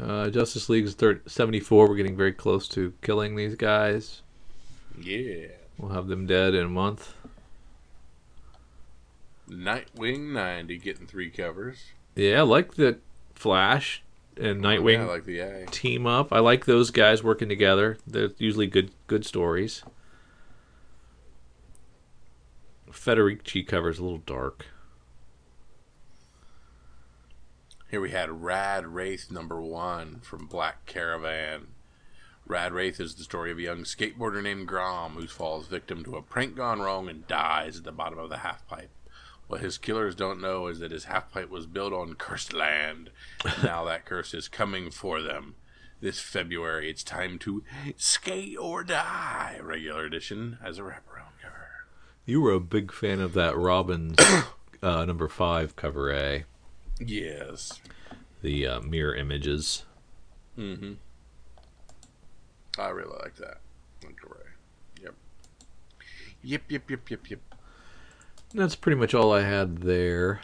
[0.01, 1.88] Uh, Justice League's thir 74.
[1.88, 4.21] We're getting very close to killing these guys.
[4.99, 5.47] Yeah.
[5.77, 7.13] We'll have them dead in a month.
[9.49, 11.77] Nightwing 90 getting three covers.
[12.15, 12.99] Yeah, I like the
[13.33, 14.03] Flash
[14.35, 16.33] and Nightwing Yeah, I like the team up.
[16.33, 17.97] I like those guys working together.
[18.05, 19.83] They're usually good good stories.
[22.91, 24.65] Federici cover's a little dark.
[27.89, 31.67] Here we had Rad Wraith number one from Black Caravan.
[32.45, 36.17] Rad Wraith is the story of a young skateboarder named Grom who falls victim to
[36.17, 38.89] a prank gone wrong and dies at the bottom of the half pipe.
[39.47, 43.09] What his killers don't know is that his half pipe was built on cursed land.
[43.63, 45.55] now that curse is coming for them.
[46.01, 47.63] This February, it's time to
[47.95, 49.59] skate or die.
[49.63, 51.69] Regular edition as a wraparound cover.
[52.25, 54.17] You were a big fan of that Robbins
[54.83, 56.43] uh, number five cover A,
[56.99, 57.79] Yes.
[58.41, 59.83] the uh, mirror images.
[60.57, 60.93] Mm-hmm.
[62.79, 63.57] I really like that.
[64.03, 64.15] Like.
[65.01, 65.13] Yep.
[66.43, 67.39] Yep, yep, yep, yep, yep.
[68.51, 70.41] And that's pretty much all I had there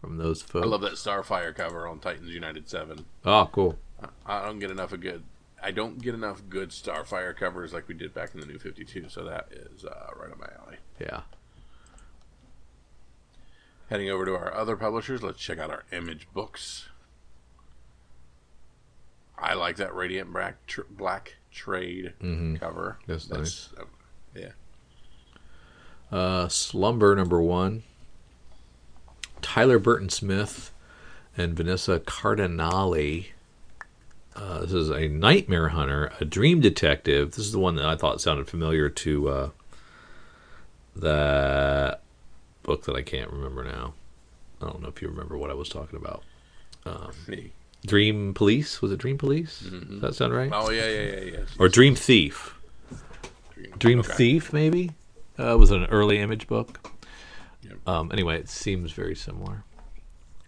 [0.00, 0.64] from those folks.
[0.66, 3.04] I love that Starfire cover on Titans United 7.
[3.24, 3.78] Oh, cool.
[4.02, 5.24] I- I don't get enough of good.
[5.60, 9.08] I don't get enough good Starfire covers like we did back in the New 52,
[9.08, 10.76] so that is uh, right on my alley.
[11.00, 11.22] Yeah.
[13.88, 16.88] Heading over to our other publishers, let's check out our image books.
[19.38, 22.60] I like that Radiant Black, tr- black Trade Mhm.
[22.60, 22.98] cover.
[23.06, 23.30] That's
[23.78, 23.84] uh,
[24.34, 24.50] yeah.
[26.12, 27.82] Uh, Slumber number one.
[29.40, 30.72] Tyler Burton Smith
[31.36, 33.28] and Vanessa Cardinali.
[34.36, 37.30] Uh, this is a nightmare hunter, a dream detective.
[37.32, 39.50] This is the one that I thought sounded familiar to uh,
[40.94, 41.98] the
[42.68, 43.94] book that I can't remember now.
[44.60, 46.22] I don't know if you remember what I was talking about.
[47.26, 47.52] Me.
[47.86, 49.60] Dream Police was it Dream Police?
[49.60, 50.50] Does that sound right?
[50.52, 51.38] Oh, yeah, yeah, yeah, yeah.
[51.58, 52.54] Or Dream Thief?
[53.78, 54.12] Dream Okay.
[54.14, 54.92] Thief, maybe.
[55.38, 56.90] Uh, was it an early image book.
[57.62, 57.88] Yep.
[57.88, 59.64] Um, anyway, it seems very similar.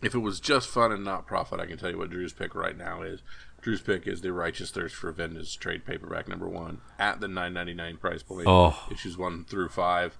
[0.02, 2.54] If it was just fun and not profit, I can tell you what Drew's pick
[2.54, 3.20] right now is.
[3.60, 7.52] Drew's pick is the Righteous Thirst for Vengeance trade paperback number one at the nine
[7.52, 8.46] ninety nine price point.
[8.48, 8.86] Oh.
[8.90, 10.16] Issues one through five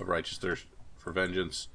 [0.00, 0.66] of Righteous Thirst
[1.04, 1.68] for Vengeance.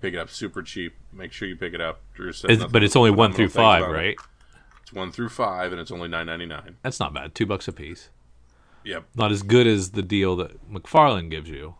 [0.00, 0.94] Pick it up super cheap.
[1.12, 2.00] Make sure you pick it up.
[2.14, 3.98] Drew said, It's, but it's only one through five, about it.
[3.98, 4.16] right?
[4.82, 6.76] It's one through five, and it's only nine ninety nine.
[6.82, 7.34] That's not bad.
[7.34, 8.08] Two bucks a piece.
[8.84, 11.74] Yep, Not as good as the deal that McFarlane gives you.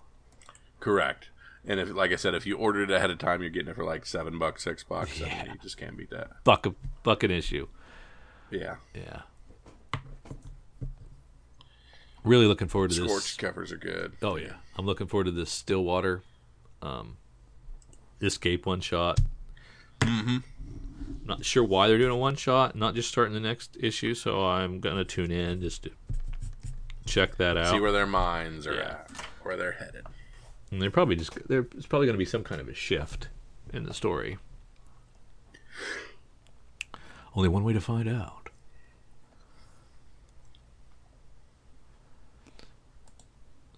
[0.81, 1.29] correct.
[1.67, 3.75] And if, like I said, if you ordered it ahead of time, you're getting it
[3.77, 5.19] for like seven bucks, six bucks.
[5.19, 5.45] Yeah.
[5.47, 6.31] you just can't beat that.
[6.45, 7.69] Fuck a buck an issue.
[8.51, 9.23] Yeah, Yeah.
[12.23, 13.37] Really looking forward to scorched this.
[13.37, 14.13] covers are good.
[14.23, 16.23] Oh yeah, I'm looking forward to this Stillwater,
[16.85, 17.17] um,
[18.21, 19.21] Escape one shot.
[20.01, 20.39] Mm-hmm.
[21.25, 24.15] Not sure why they're doing a one shot, not just starting the next issue.
[24.15, 25.91] So I'm gonna tune in just to
[27.07, 27.73] check that out.
[27.73, 28.81] See where their minds are Yeah.
[28.91, 29.11] at,
[29.43, 30.07] where they're headed.
[30.71, 33.29] And they're probably just there's probably going to be some kind of a shift
[33.73, 34.39] in the story.
[37.37, 38.49] Only one way to find out.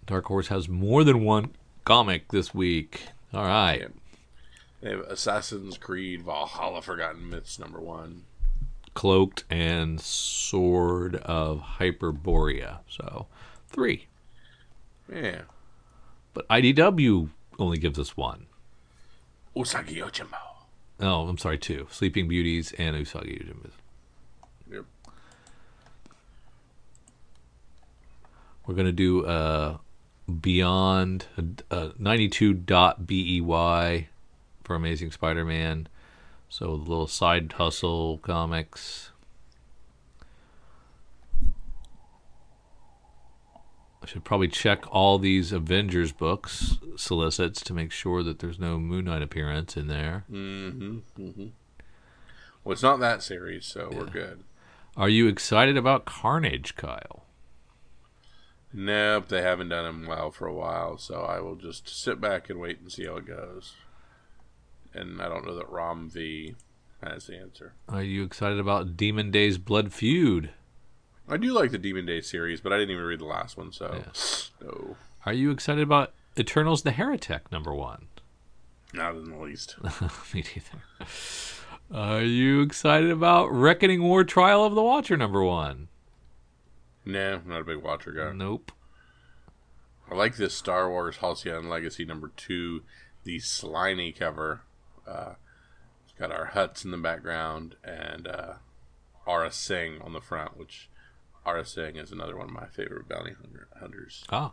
[0.06, 1.50] Dark Horse has more than one
[1.86, 3.02] comic this week.
[3.32, 3.86] All right.
[4.82, 8.24] They have Assassin's Creed Valhalla Forgotten Myths number one.
[8.94, 12.80] Cloaked and Sword of Hyperborea.
[12.88, 13.26] So
[13.68, 14.08] three.
[15.10, 15.42] Yeah.
[16.34, 18.46] But IDW only gives us one.
[19.56, 20.36] Usagi Yojimbo.
[21.00, 21.86] Oh, I'm sorry, two.
[21.90, 23.70] Sleeping Beauties and Usagi Yojimbo.
[24.70, 24.84] Yep.
[28.66, 29.76] We're gonna do uh,
[30.40, 31.26] Beyond
[31.70, 34.08] uh, 92.bey
[34.64, 35.88] for Amazing Spider-Man.
[36.48, 39.10] So the little side hustle comics.
[44.02, 48.78] I should probably check all these Avengers books solicits to make sure that there's no
[48.78, 50.24] Moon Knight appearance in there.
[50.30, 50.98] Mm-hmm.
[51.18, 51.46] Mm-hmm.
[52.62, 54.44] Well, it's not that series, so we're good.
[54.96, 57.25] Are you excited about Carnage, Kyle?
[58.78, 62.50] Nope, they haven't done him well for a while, so I will just sit back
[62.50, 63.72] and wait and see how it goes.
[64.92, 66.54] And I don't know that Ram V
[67.02, 67.72] has the answer.
[67.88, 70.50] Are you excited about Demon Days Blood Feud?
[71.26, 73.72] I do like the Demon Day series, but I didn't even read the last one,
[73.72, 74.04] so
[74.62, 78.08] no, Are you excited about Eternals the Heretic number one?
[78.92, 79.76] not in the least.
[80.34, 81.08] Me neither.
[81.90, 85.88] Are you excited about Reckoning War Trial of the Watcher number one?
[87.06, 88.32] No, not a big watcher guy.
[88.32, 88.72] Nope.
[90.10, 92.82] I like this Star Wars Halcyon Legacy number two,
[93.24, 94.62] the slimy cover.
[95.06, 95.34] Uh,
[96.04, 98.54] it's got our Hutts in the background and uh,
[99.26, 100.88] Aurra Sing on the front, which
[101.46, 104.24] Aurra Sing is another one of my favorite bounty hunter- hunters.
[104.30, 104.52] Ah.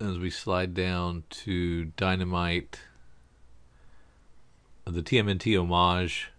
[0.00, 2.80] As we slide down to Dynamite,
[4.84, 6.32] the TMNT homage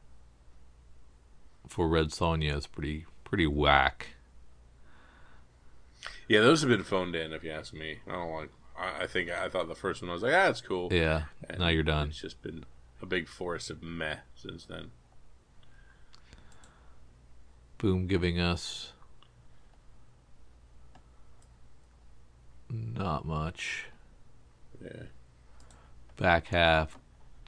[1.74, 4.10] for Red Sonja is pretty pretty whack.
[6.28, 7.98] Yeah, those have been phoned in, if you ask me.
[8.08, 8.50] I don't like.
[8.78, 10.94] I, I think I thought the first one I was like, ah, it's cool.
[10.94, 11.24] Yeah.
[11.50, 12.10] And now you're done.
[12.10, 12.66] It's just been
[13.02, 14.92] a big force of meh since then.
[17.80, 18.94] Boom giving us
[22.70, 23.88] not much.
[24.80, 25.04] Yeah.
[26.18, 27.00] Back half.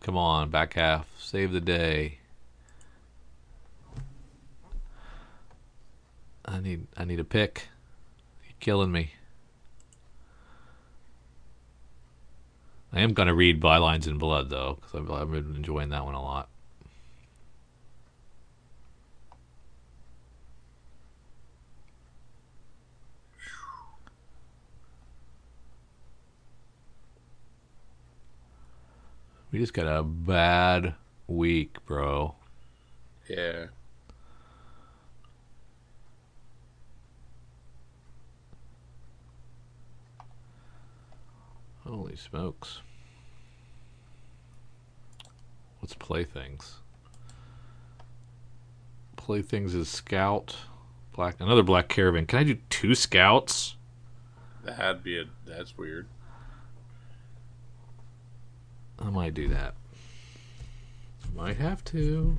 [0.02, 1.08] Come on, back half.
[1.20, 2.20] Save the day.
[6.48, 7.70] I need I need a pick.
[8.44, 9.12] You're killing me.
[12.94, 16.14] I am gonna read Bylines in Blood though, because I've, I've been enjoying that one
[16.16, 16.50] a lot.
[29.52, 30.96] We just got a bad
[31.28, 32.36] week, bro.
[33.30, 33.68] Yeah.
[41.86, 42.82] Holy smokes.
[45.80, 46.76] What's Playthings?
[49.18, 50.56] Playthings is Scout.
[51.14, 52.26] Black another black caravan.
[52.26, 53.78] Can I do two scouts?
[54.64, 55.26] That'd be a.
[55.46, 56.08] That's weird.
[59.00, 59.76] I might do that.
[61.36, 62.38] Might have to.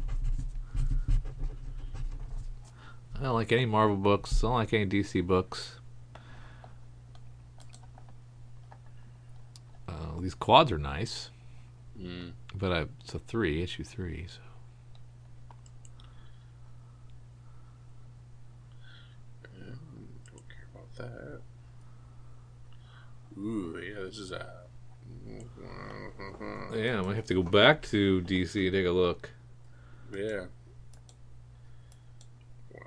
[3.18, 4.42] I don't like any Marvel books.
[4.42, 5.76] I don't like any DC books.
[9.88, 11.30] Uh, these quads are nice,
[11.96, 12.32] Mm.
[12.52, 14.26] but I, it's a three, issue three.
[14.28, 14.40] So
[19.44, 21.40] Don't care about that.
[23.38, 24.64] Ooh, yeah, this is a.
[26.74, 29.30] yeah, I might have to go back to DC and take a look.
[30.12, 30.46] Yeah.
[32.74, 32.80] Wow.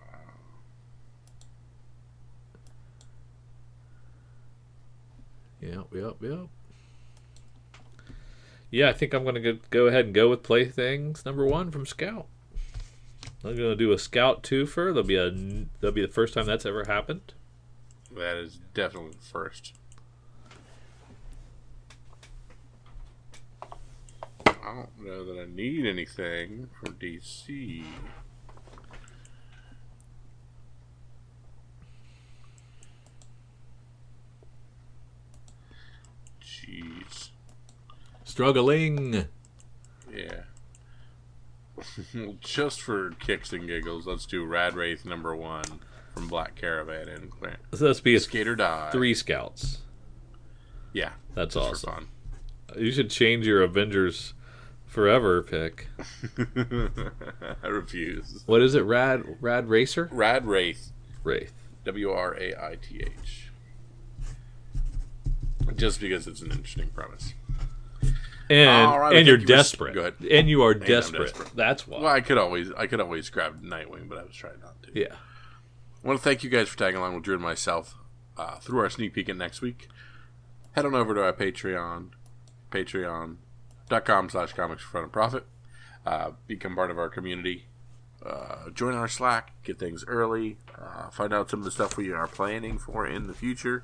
[5.62, 6.48] Yep, yep, yep.
[8.72, 11.86] Yeah, I think I'm gonna go, go ahead and go with Playthings number one from
[11.86, 12.28] Scout.
[13.44, 14.94] I'm gonna do a Scout twofer.
[14.94, 15.32] That'll be a
[15.80, 17.34] that'll be the first time that's ever happened.
[18.16, 19.74] That is definitely the first.
[24.46, 27.84] I don't know that I need anything from DC.
[36.44, 37.30] Jeez.
[38.30, 39.26] Struggling.
[40.14, 40.42] Yeah.
[42.42, 45.64] Just for kicks and giggles, let's do Rad Wraith number one
[46.14, 47.58] from Black Caravan and Clan.
[47.74, 48.90] So that's be a Skater Die.
[48.92, 49.80] three Scouts.
[50.94, 51.14] Yeah.
[51.34, 52.10] That's awesome.
[52.78, 54.34] You should change your Avengers
[54.86, 55.88] Forever pick.
[57.64, 58.44] I refuse.
[58.46, 58.82] What is it?
[58.82, 60.92] Rad Rad Racer Rad Wraith.
[61.24, 61.54] Wraith.
[61.86, 63.52] W R A I T H.
[65.76, 67.34] just because it's an interesting premise.
[68.50, 69.96] And right, and you're were- desperate.
[69.98, 70.16] ahead.
[70.30, 71.34] And you are desperate.
[71.34, 71.52] desperate.
[71.56, 72.00] That's why.
[72.02, 75.00] Well, I could always I could always grab Nightwing, but I was trying not to.
[75.00, 75.14] Yeah.
[76.04, 77.96] I want to thank you guys for tagging along with Drew and myself
[78.38, 79.88] uh, through our sneak peek at next week.
[80.72, 82.10] Head on over to our Patreon,
[82.72, 85.46] patreon.com slash comics for fun and profit.
[86.06, 87.66] Uh, become part of our community.
[88.26, 92.12] Uh, join our Slack, get things early, uh, find out some of the stuff we
[92.12, 93.84] are planning for in the future.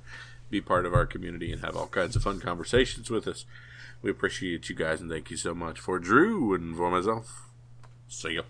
[0.50, 3.46] Be part of our community and have all kinds of fun conversations with us.
[4.06, 5.80] We appreciate you guys and thank you so much.
[5.80, 7.50] For Drew and for myself,
[8.08, 8.44] see ya.